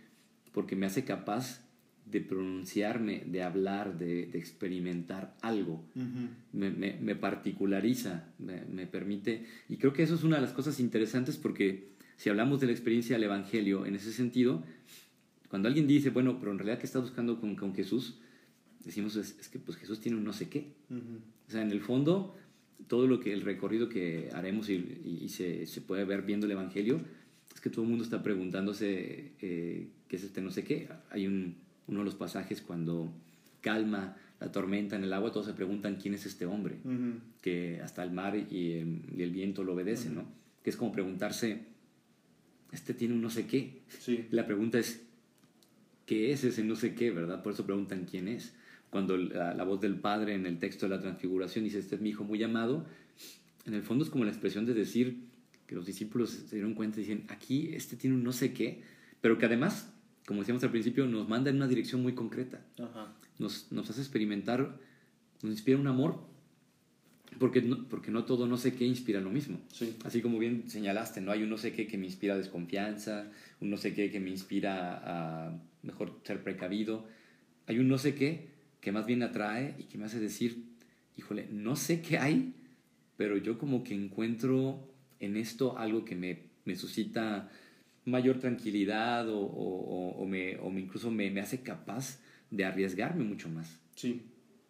porque 0.52 0.76
me 0.76 0.86
hace 0.86 1.04
capaz 1.04 1.65
de 2.10 2.20
pronunciarme, 2.20 3.24
de 3.26 3.42
hablar, 3.42 3.98
de, 3.98 4.30
experimentar 4.34 5.36
algo. 5.42 5.84
me, 6.52 7.14
particulariza, 7.16 8.28
me, 8.38 8.86
permite. 8.86 9.44
Y 9.68 9.76
creo 9.76 9.92
que 9.92 10.02
eso 10.02 10.14
es 10.14 10.22
una 10.22 10.36
de 10.36 10.42
las 10.42 10.52
cosas 10.52 10.78
interesantes 10.78 11.36
porque 11.36 11.88
si 12.16 12.30
hablamos 12.30 12.60
de 12.60 12.66
la 12.66 12.72
experiencia 12.72 13.16
del 13.16 13.24
Evangelio 13.24 13.86
en 13.86 13.96
ese 13.96 14.12
sentido, 14.12 14.62
cuando 15.48 15.68
alguien 15.68 15.86
dice, 15.86 16.10
bueno, 16.10 16.38
pero 16.38 16.52
en 16.52 16.58
realidad, 16.58 16.78
¿qué 16.78 16.86
está 16.86 17.00
buscando 17.00 17.40
con, 17.40 17.56
con 17.56 17.74
Jesús? 17.74 18.18
Decimos, 18.84 19.16
es, 19.16 19.48
que 19.48 19.58
pues 19.58 19.76
Jesús 19.76 20.00
tiene 20.00 20.16
un 20.16 20.24
no 20.24 20.32
sé 20.32 20.48
qué. 20.48 20.74
O 21.48 21.50
sea, 21.50 21.62
en 21.62 21.72
el 21.72 21.80
fondo, 21.80 22.36
todo 22.86 23.08
lo 23.08 23.18
que 23.18 23.32
el 23.32 23.42
recorrido 23.42 23.88
que 23.88 24.30
haremos 24.32 24.70
y, 24.70 25.28
se, 25.28 25.66
se, 25.66 25.80
puede 25.80 26.04
ver 26.04 26.22
viendo 26.22 26.46
el 26.46 26.52
Evangelio, 26.52 27.00
es 27.52 27.60
que 27.60 27.68
todo 27.68 27.82
el 27.82 27.88
mundo 27.88 28.04
está 28.04 28.22
preguntándose 28.22 29.32
eh, 29.40 29.88
qué 30.06 30.16
es 30.16 30.22
este 30.22 30.40
no 30.40 30.50
sé 30.50 30.62
qué. 30.62 30.88
Hay 31.10 31.26
un 31.26 31.65
uno 31.88 32.00
de 32.00 32.04
los 32.04 32.14
pasajes 32.14 32.60
cuando 32.60 33.12
calma 33.60 34.16
la 34.40 34.52
tormenta 34.52 34.96
en 34.96 35.04
el 35.04 35.12
agua, 35.12 35.32
todos 35.32 35.46
se 35.46 35.54
preguntan 35.54 35.96
quién 35.96 36.14
es 36.14 36.26
este 36.26 36.46
hombre, 36.46 36.76
que 37.40 37.80
hasta 37.82 38.02
el 38.02 38.10
mar 38.10 38.36
y, 38.36 38.72
el 38.72 39.30
viento 39.30 39.64
lo 39.64 39.74
obedecen, 39.74 40.14
¿no? 40.14 40.24
Que 40.62 40.70
es 40.70 40.76
como 40.76 40.92
preguntarse, 40.92 41.62
este 42.72 42.92
tiene 42.92 43.14
un 43.14 43.22
no 43.22 43.30
sé 43.30 43.46
qué. 43.46 43.82
Sí. 43.98 44.26
La 44.30 44.46
pregunta 44.46 44.78
es, 44.78 45.06
¿qué 46.04 46.32
es 46.32 46.44
ese 46.44 46.64
no 46.64 46.76
sé 46.76 46.94
qué, 46.94 47.10
verdad? 47.10 47.42
Por 47.42 47.52
eso 47.52 47.64
preguntan 47.64 48.06
quién 48.10 48.28
es. 48.28 48.54
Cuando 48.90 49.16
la, 49.16 49.54
la, 49.54 49.64
voz 49.64 49.80
del 49.80 49.96
Padre 49.96 50.34
en 50.34 50.46
el 50.46 50.58
texto 50.58 50.86
de 50.86 50.94
la 50.94 51.00
transfiguración 51.00 51.64
dice, 51.64 51.78
este 51.78 51.94
es 51.94 52.00
mi 52.00 52.10
hijo 52.10 52.24
muy 52.24 52.42
amado, 52.42 52.86
en 53.64 53.74
el 53.74 53.82
fondo 53.82 54.04
es 54.04 54.10
como 54.10 54.24
la 54.24 54.30
expresión 54.30 54.64
de 54.66 54.74
decir 54.74 55.24
que 55.66 55.74
los 55.74 55.86
discípulos 55.86 56.30
se 56.30 56.56
dieron 56.56 56.74
cuenta 56.74 57.00
y 57.00 57.02
dicen, 57.02 57.24
aquí 57.28 57.70
este 57.72 57.96
tiene 57.96 58.16
un 58.16 58.22
no 58.22 58.32
sé 58.32 58.52
qué, 58.52 58.82
pero 59.20 59.38
que 59.38 59.46
además 59.46 59.92
como 60.26 60.40
decíamos 60.40 60.62
al 60.64 60.70
principio, 60.70 61.06
nos 61.06 61.28
manda 61.28 61.50
en 61.50 61.56
una 61.56 61.68
dirección 61.68 62.02
muy 62.02 62.14
concreta. 62.14 62.60
Nos, 63.38 63.70
nos, 63.70 63.88
hace 63.88 64.00
experimentar, 64.00 64.76
nos 65.42 65.52
inspira 65.52 65.78
un 65.78 65.86
amor, 65.86 66.18
porque 67.38 67.62
no, 67.62 67.86
porque 67.88 68.10
no 68.10 68.24
todo 68.24 68.46
no 68.46 68.56
sé 68.56 68.74
qué 68.74 68.84
inspira 68.84 69.20
lo 69.20 69.30
mismo. 69.30 69.60
Así 70.04 70.20
como 70.22 70.38
bien 70.38 70.68
señalaste, 70.68 71.20
¿no? 71.20 71.30
Hay 71.30 71.42
un 71.42 71.50
no 71.50 71.58
sé 71.58 71.72
qué 71.72 71.86
que 71.86 71.96
me 71.96 72.06
inspira 72.06 72.36
desconfianza, 72.36 73.30
un 73.60 73.70
no 73.70 73.76
sé 73.76 73.94
qué 73.94 74.10
que 74.10 74.18
me 74.18 74.30
inspira 74.30 75.00
a 75.04 75.58
mejor 75.82 76.18
ser 76.24 76.42
precavido. 76.42 77.06
Hay 77.66 77.78
un 77.78 77.88
no 77.88 77.98
sé 77.98 78.14
qué 78.14 78.48
que 78.80 78.90
más 78.90 79.06
bien 79.06 79.22
atrae 79.22 79.76
y 79.78 79.84
que 79.84 79.96
me 79.96 80.06
hace 80.06 80.18
decir, 80.18 80.64
híjole, 81.16 81.48
no 81.52 81.76
sé 81.76 82.02
qué 82.02 82.18
hay, 82.18 82.54
pero 83.16 83.36
yo 83.36 83.58
como 83.58 83.84
que 83.84 83.94
encuentro 83.94 84.88
en 85.20 85.36
esto 85.36 85.78
algo 85.78 86.04
que 86.04 86.16
me, 86.16 86.44
me 86.64 86.74
suscita 86.74 87.50
mayor 88.06 88.38
tranquilidad 88.38 89.28
o, 89.28 89.38
o, 89.38 90.10
o, 90.10 90.26
me, 90.26 90.56
o 90.58 90.70
me 90.70 90.80
incluso 90.80 91.10
me, 91.10 91.30
me, 91.30 91.40
hace 91.40 91.62
capaz 91.62 92.20
de 92.50 92.64
arriesgarme 92.64 93.24
mucho 93.24 93.48
más. 93.48 93.78
Sí, 93.94 94.22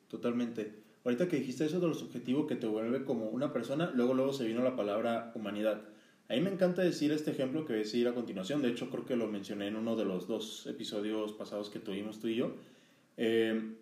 totalmente. 0.08 0.72
Ahorita 1.04 1.28
que 1.28 1.36
dijiste 1.36 1.66
eso 1.66 1.78
de 1.78 1.86
lo 1.86 1.94
subjetivo 1.94 2.46
que 2.46 2.56
te 2.56 2.66
vuelve 2.66 3.04
como 3.04 3.28
una 3.28 3.52
persona, 3.52 3.92
luego 3.94 4.14
luego 4.14 4.32
se 4.32 4.46
vino 4.46 4.64
la 4.64 4.74
palabra 4.74 5.30
humanidad. 5.36 5.82
A 6.28 6.34
mí 6.34 6.40
me 6.40 6.50
encanta 6.50 6.82
decir 6.82 7.12
este 7.12 7.30
ejemplo 7.30 7.64
que 7.64 7.74
voy 7.74 7.82
a 7.82 7.84
decir 7.84 8.08
a 8.08 8.14
continuación. 8.14 8.62
De 8.62 8.70
hecho, 8.70 8.90
creo 8.90 9.04
que 9.04 9.14
lo 9.14 9.28
mencioné 9.28 9.68
en 9.68 9.76
uno 9.76 9.94
de 9.94 10.04
los 10.04 10.26
dos 10.26 10.66
episodios 10.66 11.32
pasados 11.32 11.70
que 11.70 11.78
tuvimos 11.78 12.18
tú 12.18 12.26
y 12.26 12.34
yo. 12.34 12.56
Eh, 13.16 13.74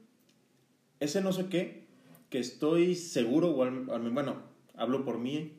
ese 1.00 1.22
no 1.22 1.32
sé 1.32 1.46
qué, 1.46 1.86
que 2.28 2.40
estoy 2.40 2.96
seguro, 2.96 3.50
o 3.50 3.54
bueno, 3.54 4.42
hablo 4.74 5.04
por 5.04 5.18
mí, 5.18 5.52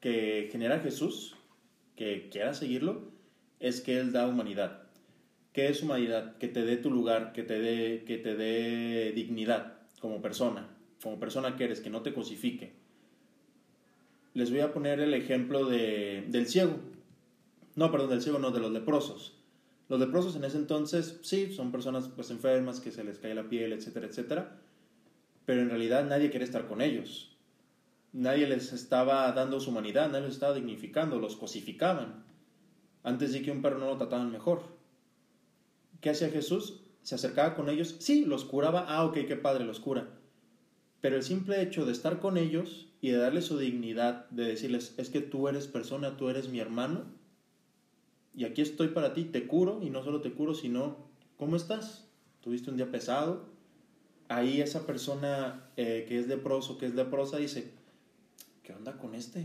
que 0.00 0.48
genera 0.50 0.80
Jesús, 0.80 1.36
que 1.96 2.30
quiera 2.30 2.54
seguirlo, 2.54 3.11
es 3.62 3.80
que 3.80 3.98
Él 3.98 4.12
da 4.12 4.26
humanidad. 4.26 4.82
¿Qué 5.52 5.68
es 5.68 5.82
humanidad? 5.82 6.36
Que 6.38 6.48
te 6.48 6.64
dé 6.64 6.76
tu 6.76 6.90
lugar, 6.90 7.32
que 7.32 7.42
te 7.42 7.60
dé, 7.60 8.04
que 8.06 8.18
te 8.18 8.34
dé 8.34 9.12
dignidad 9.12 9.78
como 10.00 10.20
persona, 10.20 10.68
como 11.02 11.20
persona 11.20 11.56
que 11.56 11.64
eres, 11.64 11.80
que 11.80 11.90
no 11.90 12.02
te 12.02 12.12
cosifique. 12.12 12.72
Les 14.34 14.50
voy 14.50 14.60
a 14.60 14.72
poner 14.72 14.98
el 15.00 15.14
ejemplo 15.14 15.66
de, 15.66 16.24
del 16.28 16.48
ciego. 16.48 16.76
No, 17.76 17.90
perdón, 17.92 18.10
del 18.10 18.22
ciego, 18.22 18.38
no, 18.38 18.50
de 18.50 18.60
los 18.60 18.72
leprosos. 18.72 19.38
Los 19.88 20.00
leprosos 20.00 20.34
en 20.36 20.44
ese 20.44 20.56
entonces, 20.56 21.20
sí, 21.22 21.52
son 21.52 21.70
personas 21.70 22.08
pues 22.08 22.30
enfermas, 22.30 22.80
que 22.80 22.90
se 22.90 23.04
les 23.04 23.18
cae 23.18 23.34
la 23.34 23.48
piel, 23.48 23.72
etcétera, 23.72 24.06
etcétera. 24.06 24.58
Pero 25.44 25.60
en 25.60 25.68
realidad 25.68 26.04
nadie 26.04 26.30
quiere 26.30 26.46
estar 26.46 26.66
con 26.66 26.80
ellos. 26.80 27.36
Nadie 28.12 28.46
les 28.46 28.72
estaba 28.72 29.30
dando 29.32 29.60
su 29.60 29.70
humanidad, 29.70 30.10
nadie 30.10 30.24
los 30.24 30.34
estaba 30.34 30.54
dignificando, 30.54 31.18
los 31.18 31.36
cosificaban. 31.36 32.24
Antes 33.02 33.32
de 33.32 33.42
que 33.42 33.50
un 33.50 33.62
perro 33.62 33.78
no 33.78 33.86
lo 33.86 33.96
trataban 33.96 34.30
mejor. 34.30 34.62
¿Qué 36.00 36.10
hacía 36.10 36.30
Jesús? 36.30 36.80
Se 37.02 37.16
acercaba 37.16 37.54
con 37.54 37.68
ellos, 37.68 37.96
sí, 37.98 38.24
los 38.24 38.44
curaba, 38.44 38.86
ah, 38.88 39.04
ok, 39.04 39.14
qué 39.26 39.36
padre, 39.36 39.64
los 39.64 39.80
cura. 39.80 40.08
Pero 41.00 41.16
el 41.16 41.24
simple 41.24 41.60
hecho 41.60 41.84
de 41.84 41.92
estar 41.92 42.20
con 42.20 42.36
ellos 42.36 42.88
y 43.00 43.10
de 43.10 43.18
darles 43.18 43.46
su 43.46 43.58
dignidad, 43.58 44.28
de 44.30 44.44
decirles, 44.44 44.94
es 44.98 45.10
que 45.10 45.20
tú 45.20 45.48
eres 45.48 45.66
persona, 45.66 46.16
tú 46.16 46.28
eres 46.28 46.48
mi 46.48 46.60
hermano, 46.60 47.04
y 48.34 48.44
aquí 48.44 48.62
estoy 48.62 48.88
para 48.88 49.12
ti, 49.12 49.24
te 49.24 49.46
curo, 49.46 49.80
y 49.82 49.90
no 49.90 50.02
solo 50.04 50.20
te 50.20 50.32
curo, 50.32 50.54
sino, 50.54 50.96
¿cómo 51.36 51.56
estás? 51.56 52.08
¿Tuviste 52.40 52.70
un 52.70 52.76
día 52.76 52.90
pesado? 52.90 53.48
Ahí 54.28 54.60
esa 54.60 54.86
persona 54.86 55.70
eh, 55.76 56.06
que 56.08 56.18
es 56.18 56.28
leproso, 56.28 56.78
que 56.78 56.86
es 56.86 56.94
leprosa, 56.94 57.36
dice, 57.36 57.72
¿qué 58.62 58.72
onda 58.72 58.96
con 58.96 59.14
este? 59.14 59.40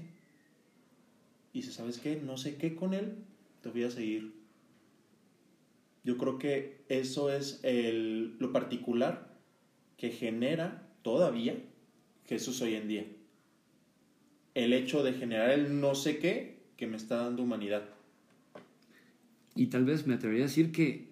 Y 1.53 1.61
dice, 1.61 1.71
¿sabes 1.71 1.97
qué? 1.97 2.21
No 2.23 2.37
sé 2.37 2.57
qué 2.57 2.75
con 2.75 2.93
él, 2.93 3.25
voy 3.71 3.83
a 3.83 3.91
seguir. 3.91 4.33
Yo 6.03 6.17
creo 6.17 6.37
que 6.39 6.85
eso 6.89 7.31
es 7.31 7.59
el, 7.63 8.37
lo 8.39 8.51
particular 8.53 9.37
que 9.97 10.11
genera 10.11 10.87
todavía 11.01 11.55
Jesús 12.25 12.61
hoy 12.61 12.75
en 12.75 12.87
día. 12.87 13.05
El 14.53 14.73
hecho 14.73 15.03
de 15.03 15.13
generar 15.13 15.49
el 15.51 15.81
no 15.81 15.95
sé 15.95 16.19
qué 16.19 16.57
que 16.77 16.87
me 16.87 16.97
está 16.97 17.17
dando 17.17 17.43
humanidad. 17.43 17.83
Y 19.55 19.67
tal 19.67 19.85
vez 19.85 20.05
me 20.07 20.13
atrevería 20.13 20.45
a 20.45 20.47
decir 20.47 20.71
que 20.71 21.07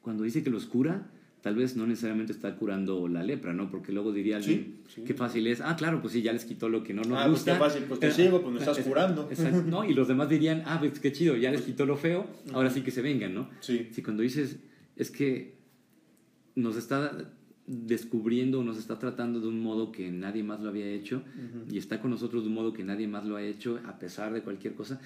cuando 0.00 0.24
dice 0.24 0.42
que 0.42 0.50
los 0.50 0.66
cura, 0.66 1.10
tal 1.42 1.56
vez 1.56 1.76
no 1.76 1.86
necesariamente 1.86 2.32
está 2.32 2.54
curando 2.54 3.08
la 3.08 3.22
lepra, 3.22 3.52
¿no? 3.52 3.68
Porque 3.68 3.92
luego 3.92 4.12
diría 4.12 4.36
alguien, 4.36 4.78
qué 5.04 5.12
fácil 5.12 5.46
es. 5.48 5.60
Ah, 5.60 5.76
claro, 5.76 6.00
pues 6.00 6.12
sí, 6.12 6.22
ya 6.22 6.32
les 6.32 6.44
quitó 6.44 6.68
lo 6.68 6.84
que 6.84 6.94
no 6.94 7.02
nos 7.02 7.18
ah, 7.18 7.28
gusta. 7.28 7.58
Pues 7.58 7.72
qué 7.74 7.78
fácil, 7.80 7.88
pues 7.88 8.00
te 8.00 8.10
sigo, 8.12 8.40
pues 8.40 8.54
me 8.54 8.60
estás 8.60 8.78
curando. 8.86 9.28
Exacto, 9.28 9.64
¿no? 9.66 9.84
Y 9.84 9.92
los 9.92 10.08
demás 10.08 10.28
dirían, 10.28 10.62
ah, 10.66 10.78
pues 10.78 11.00
qué 11.00 11.12
chido, 11.12 11.36
ya 11.36 11.50
les 11.50 11.62
quitó 11.62 11.84
lo 11.84 11.96
feo, 11.96 12.26
ahora 12.52 12.70
sí 12.70 12.82
que 12.82 12.92
se 12.92 13.02
vengan, 13.02 13.34
¿no? 13.34 13.50
Sí. 13.60 13.88
Si 13.90 14.02
cuando 14.02 14.22
dices, 14.22 14.60
es 14.96 15.10
que 15.10 15.56
nos 16.54 16.76
está 16.76 17.32
descubriendo, 17.66 18.62
nos 18.62 18.78
está 18.78 18.98
tratando 18.98 19.40
de 19.40 19.48
un 19.48 19.60
modo 19.60 19.92
que 19.92 20.10
nadie 20.10 20.42
más 20.42 20.60
lo 20.60 20.68
había 20.68 20.86
hecho 20.86 21.22
y 21.70 21.78
está 21.78 22.00
con 22.00 22.10
nosotros 22.10 22.42
de 22.42 22.48
un 22.48 22.54
modo 22.54 22.72
que 22.72 22.82
nadie 22.82 23.06
más 23.06 23.24
lo 23.24 23.36
ha 23.36 23.42
hecho 23.42 23.80
a 23.86 23.98
pesar 23.98 24.32
de 24.32 24.42
cualquier 24.42 24.74
cosa. 24.74 25.00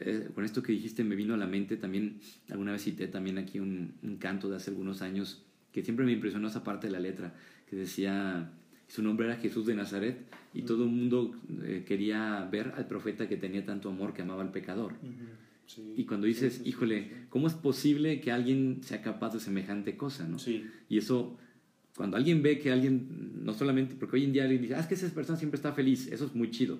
Eh, 0.00 0.28
con 0.34 0.44
esto 0.44 0.62
que 0.62 0.72
dijiste 0.72 1.04
me 1.04 1.14
vino 1.14 1.34
a 1.34 1.36
la 1.36 1.46
mente 1.46 1.76
también, 1.76 2.20
alguna 2.50 2.72
vez 2.72 2.82
cité 2.82 3.08
también 3.08 3.38
aquí 3.38 3.60
un, 3.60 3.94
un, 4.02 4.16
canto 4.16 4.48
de 4.48 4.56
hace 4.56 4.70
algunos 4.70 5.02
años 5.02 5.44
que 5.72 5.82
siempre 5.82 6.04
me 6.04 6.12
impresionó 6.12 6.48
esa 6.48 6.64
parte 6.64 6.86
de 6.86 6.92
la 6.92 7.00
letra, 7.00 7.34
que 7.68 7.76
decía, 7.76 8.50
su 8.86 9.02
nombre 9.02 9.26
era 9.26 9.36
Jesús 9.36 9.66
de 9.66 9.74
Nazaret 9.74 10.26
y 10.54 10.62
todo 10.62 10.84
el 10.84 10.90
mundo 10.90 11.34
eh, 11.62 11.84
quería 11.86 12.48
ver 12.50 12.72
al 12.76 12.86
profeta 12.86 13.28
que 13.28 13.36
tenía 13.36 13.64
tanto 13.64 13.88
amor 13.88 14.14
que 14.14 14.22
amaba 14.22 14.42
al 14.42 14.50
pecador. 14.50 14.94
Sí. 15.66 15.94
Y 15.96 16.04
cuando 16.04 16.26
dices, 16.26 16.62
híjole, 16.64 17.26
¿cómo 17.28 17.46
es 17.46 17.52
posible 17.52 18.20
que 18.20 18.32
alguien 18.32 18.80
sea 18.82 19.02
capaz 19.02 19.34
de 19.34 19.40
semejante 19.40 19.96
cosa? 19.96 20.26
¿no? 20.26 20.38
Sí. 20.38 20.64
Y 20.88 20.96
eso 20.96 21.38
cuando 21.98 22.16
alguien 22.16 22.42
ve 22.44 22.60
que 22.60 22.70
alguien, 22.70 23.42
no 23.44 23.52
solamente, 23.52 23.96
porque 23.98 24.14
hoy 24.14 24.24
en 24.24 24.32
día 24.32 24.44
alguien 24.44 24.62
dice, 24.62 24.76
ah, 24.76 24.78
es 24.78 24.86
que 24.86 24.94
esa 24.94 25.08
persona 25.08 25.36
siempre 25.36 25.56
está 25.56 25.72
feliz, 25.72 26.06
eso 26.12 26.26
es 26.26 26.34
muy 26.36 26.48
chido. 26.52 26.78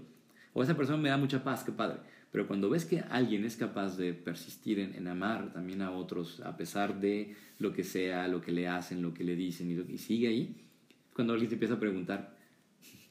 O 0.53 0.63
esa 0.63 0.77
persona 0.77 0.99
me 0.99 1.09
da 1.09 1.17
mucha 1.17 1.43
paz, 1.45 1.65
qué 1.65 1.73
padre. 1.73 1.99
Pero 2.31 2.47
cuando 2.47 2.69
ves 2.69 2.85
que 2.85 3.01
alguien 3.01 3.45
es 3.45 3.57
capaz 3.57 3.97
de 3.97 4.13
persistir 4.13 4.79
en, 4.81 4.95
en 4.95 5.09
amar 5.09 5.53
también 5.53 5.81
a 5.83 5.91
otros, 5.91 6.41
a 6.41 6.57
pesar 6.57 7.01
de 7.01 7.35
lo 7.59 7.73
que 7.73 7.85
sea, 7.85 8.29
lo 8.29 8.41
que 8.41 8.53
le 8.53 8.69
hacen, 8.69 9.01
lo 9.03 9.15
que 9.15 9.25
le 9.25 9.35
dicen, 9.35 9.71
y, 9.71 9.93
y 9.93 9.99
sigue 9.99 10.29
ahí, 10.29 10.57
cuando 11.15 11.33
alguien 11.33 11.49
te 11.49 11.55
empieza 11.55 11.75
a 11.75 11.81
preguntar, 11.81 12.37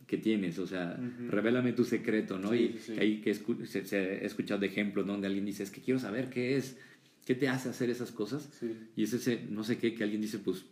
¿qué 0.06 0.18
tienes? 0.18 0.60
O 0.60 0.68
sea, 0.68 0.98
uh 1.00 1.04
-huh. 1.04 1.30
revélame 1.30 1.74
tu 1.74 1.84
secreto, 1.84 2.38
¿no? 2.38 2.52
Sí, 2.52 2.76
y 2.76 2.80
sí. 2.80 3.00
ahí 3.00 3.22
que 3.22 3.32
escu 3.32 3.66
se, 3.66 3.86
se, 3.86 4.24
he 4.24 4.26
escuchado 4.26 4.60
de 4.60 4.68
ejemplos 4.68 5.06
¿no? 5.06 5.14
donde 5.14 5.28
alguien 5.28 5.46
dice, 5.46 5.64
es 5.64 5.72
que 5.72 5.82
quiero 5.82 6.00
saber 6.00 6.30
qué 6.30 6.56
es, 6.56 6.78
qué 7.26 7.36
te 7.36 7.50
hace 7.50 7.70
hacer 7.70 7.90
esas 7.90 8.12
cosas. 8.12 8.50
Sí. 8.60 8.72
Y 8.96 9.04
es 9.04 9.14
ese, 9.14 9.46
no 9.50 9.64
sé 9.64 9.78
qué, 9.78 9.94
que 9.94 10.04
alguien 10.04 10.22
dice, 10.22 10.40
pues 10.40 10.66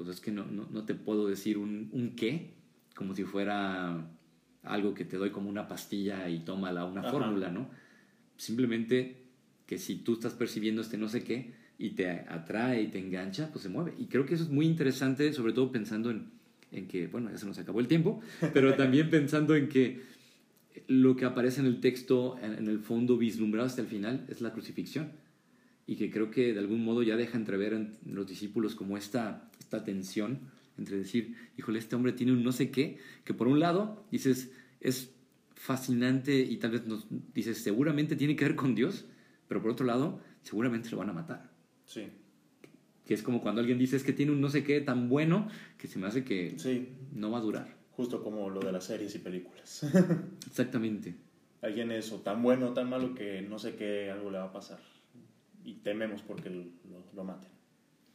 pues 0.00 0.08
es 0.08 0.20
que 0.22 0.30
no, 0.30 0.46
no, 0.46 0.66
no 0.70 0.84
te 0.86 0.94
puedo 0.94 1.28
decir 1.28 1.58
un, 1.58 1.90
un, 1.92 2.16
qué, 2.16 2.54
como 2.94 3.14
si 3.14 3.24
fuera 3.24 4.10
algo 4.62 4.94
que 4.94 5.04
te 5.04 5.16
doy 5.16 5.30
como 5.30 5.48
una 5.48 5.68
pastilla 5.68 6.28
y 6.28 6.40
tómala, 6.40 6.84
una 6.84 7.00
Ajá. 7.00 7.10
fórmula, 7.10 7.50
¿no? 7.50 7.68
Simplemente 8.36 9.16
que 9.66 9.78
si 9.78 9.96
tú 9.96 10.14
estás 10.14 10.34
percibiendo 10.34 10.82
este 10.82 10.98
no 10.98 11.08
sé 11.08 11.22
qué 11.22 11.52
y 11.78 11.90
te 11.90 12.10
atrae 12.10 12.82
y 12.82 12.88
te 12.88 12.98
engancha, 12.98 13.50
pues 13.52 13.62
se 13.62 13.68
mueve. 13.68 13.94
Y 13.98 14.06
creo 14.06 14.26
que 14.26 14.34
eso 14.34 14.44
es 14.44 14.50
muy 14.50 14.66
interesante, 14.66 15.32
sobre 15.32 15.52
todo 15.52 15.72
pensando 15.72 16.10
en, 16.10 16.30
en 16.72 16.88
que, 16.88 17.06
bueno, 17.06 17.30
ya 17.30 17.38
se 17.38 17.46
nos 17.46 17.58
acabó 17.58 17.80
el 17.80 17.88
tiempo, 17.88 18.20
pero 18.52 18.74
también 18.74 19.08
pensando 19.10 19.56
en 19.56 19.68
que 19.68 20.02
lo 20.86 21.16
que 21.16 21.24
aparece 21.24 21.60
en 21.60 21.66
el 21.66 21.80
texto, 21.80 22.38
en, 22.42 22.54
en 22.54 22.68
el 22.68 22.80
fondo 22.80 23.16
vislumbrado 23.16 23.66
hasta 23.66 23.80
el 23.80 23.86
final, 23.88 24.26
es 24.28 24.40
la 24.40 24.52
crucifixión 24.52 25.12
y 25.86 25.96
que 25.96 26.10
creo 26.10 26.30
que 26.30 26.52
de 26.52 26.60
algún 26.60 26.84
modo 26.84 27.02
ya 27.02 27.16
deja 27.16 27.36
entrever 27.36 27.72
en 27.72 27.96
los 28.06 28.26
discípulos 28.26 28.76
como 28.76 28.96
esta, 28.96 29.50
esta 29.58 29.82
tensión 29.84 30.38
entre 30.80 30.96
decir, 30.96 31.36
híjole, 31.56 31.78
este 31.78 31.94
hombre 31.94 32.12
tiene 32.12 32.32
un 32.32 32.42
no 32.42 32.50
sé 32.50 32.70
qué, 32.70 32.98
que 33.24 33.34
por 33.34 33.46
un 33.46 33.60
lado 33.60 34.04
dices, 34.10 34.50
es 34.80 35.14
fascinante 35.54 36.40
y 36.40 36.56
tal 36.56 36.72
vez 36.72 36.86
nos 36.86 37.06
dices, 37.32 37.62
seguramente 37.62 38.16
tiene 38.16 38.34
que 38.34 38.46
ver 38.46 38.56
con 38.56 38.74
Dios, 38.74 39.04
pero 39.46 39.62
por 39.62 39.70
otro 39.70 39.86
lado, 39.86 40.20
seguramente 40.42 40.90
lo 40.90 40.96
van 40.96 41.10
a 41.10 41.12
matar. 41.12 41.50
Sí. 41.84 42.08
Que 43.04 43.14
es 43.14 43.22
como 43.22 43.40
cuando 43.40 43.60
alguien 43.60 43.78
dice, 43.78 43.96
es 43.96 44.02
que 44.02 44.12
tiene 44.12 44.32
un 44.32 44.40
no 44.40 44.48
sé 44.48 44.64
qué 44.64 44.80
tan 44.80 45.08
bueno 45.08 45.48
que 45.76 45.86
se 45.86 45.98
me 45.98 46.06
hace 46.06 46.24
que 46.24 46.58
sí. 46.58 46.88
no 47.12 47.30
va 47.30 47.38
a 47.38 47.42
durar. 47.42 47.76
Justo 47.92 48.22
como 48.22 48.48
lo 48.48 48.60
de 48.60 48.72
las 48.72 48.84
series 48.84 49.14
y 49.14 49.18
películas. 49.18 49.86
Exactamente. 50.46 51.14
Alguien 51.60 51.92
es 51.92 52.10
o 52.10 52.20
tan 52.20 52.42
bueno 52.42 52.70
o 52.70 52.72
tan 52.72 52.88
malo 52.88 53.14
que 53.14 53.42
no 53.42 53.58
sé 53.58 53.76
qué 53.76 54.10
algo 54.10 54.30
le 54.30 54.38
va 54.38 54.44
a 54.44 54.52
pasar 54.52 54.80
y 55.64 55.74
tememos 55.74 56.22
porque 56.22 56.48
lo, 56.48 56.64
lo 57.14 57.24
maten. 57.24 57.50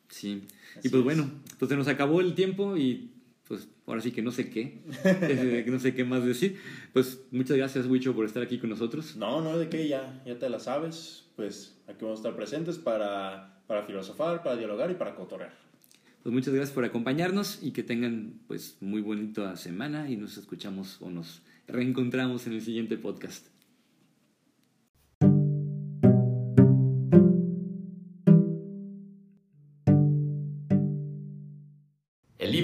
Sí, 0.10 0.44
Así 0.78 0.88
y 0.88 0.90
pues 0.90 1.00
es. 1.00 1.04
bueno, 1.04 1.30
entonces 1.52 1.78
nos 1.78 1.88
acabó 1.88 2.22
el 2.22 2.36
tiempo 2.36 2.78
y 2.78 3.12
pues 3.48 3.68
ahora 3.86 4.02
sí 4.02 4.12
que 4.12 4.22
no 4.22 4.32
sé 4.32 4.50
qué, 4.50 4.82
no 5.68 5.80
sé 5.80 5.94
qué 5.94 6.04
más 6.04 6.26
decir. 6.26 6.58
Pues 6.94 7.22
muchas 7.32 7.58
gracias, 7.58 7.88
Wicho, 7.88 8.16
por 8.16 8.26
estar 8.26 8.42
aquí 8.44 8.58
con 8.60 8.70
nosotros. 8.70 9.16
No, 9.16 9.42
no, 9.42 9.58
de 9.58 9.70
qué, 9.70 9.88
ya, 9.88 10.22
ya 10.26 10.38
te 10.40 10.50
la 10.50 10.60
sabes. 10.60 11.26
Pues 11.36 11.76
aquí 11.88 12.00
vamos 12.02 12.20
a 12.20 12.22
estar 12.22 12.36
presentes 12.36 12.78
para, 12.78 13.62
para 13.68 13.84
filosofar, 13.84 14.42
para 14.44 14.56
dialogar 14.56 14.90
y 14.92 14.96
para 14.96 15.16
cotorrear. 15.16 15.54
Pues 16.24 16.34
muchas 16.34 16.54
gracias 16.54 16.74
por 16.74 16.86
acompañarnos 16.86 17.60
y 17.62 17.72
que 17.72 17.84
tengan 17.84 18.40
pues 18.48 18.78
muy 18.82 19.02
bonita 19.02 19.56
semana 19.58 20.10
y 20.10 20.18
nos 20.18 20.38
escuchamos 20.38 20.98
o 21.02 21.12
nos 21.12 21.44
reencontramos 21.68 22.48
en 22.48 22.54
el 22.54 22.62
siguiente 22.62 22.98
podcast. 22.98 23.48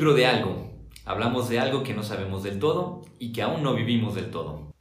De 0.09 0.25
algo. 0.25 0.71
Hablamos 1.05 1.47
de 1.47 1.59
algo 1.59 1.84
que 1.84 1.93
no 1.93 2.01
sabemos 2.01 2.41
del 2.41 2.57
todo 2.57 3.03
y 3.19 3.32
que 3.34 3.43
aún 3.43 3.61
no 3.61 3.76
vivimos 3.76 4.15
del 4.15 4.32
todo. 4.32 4.73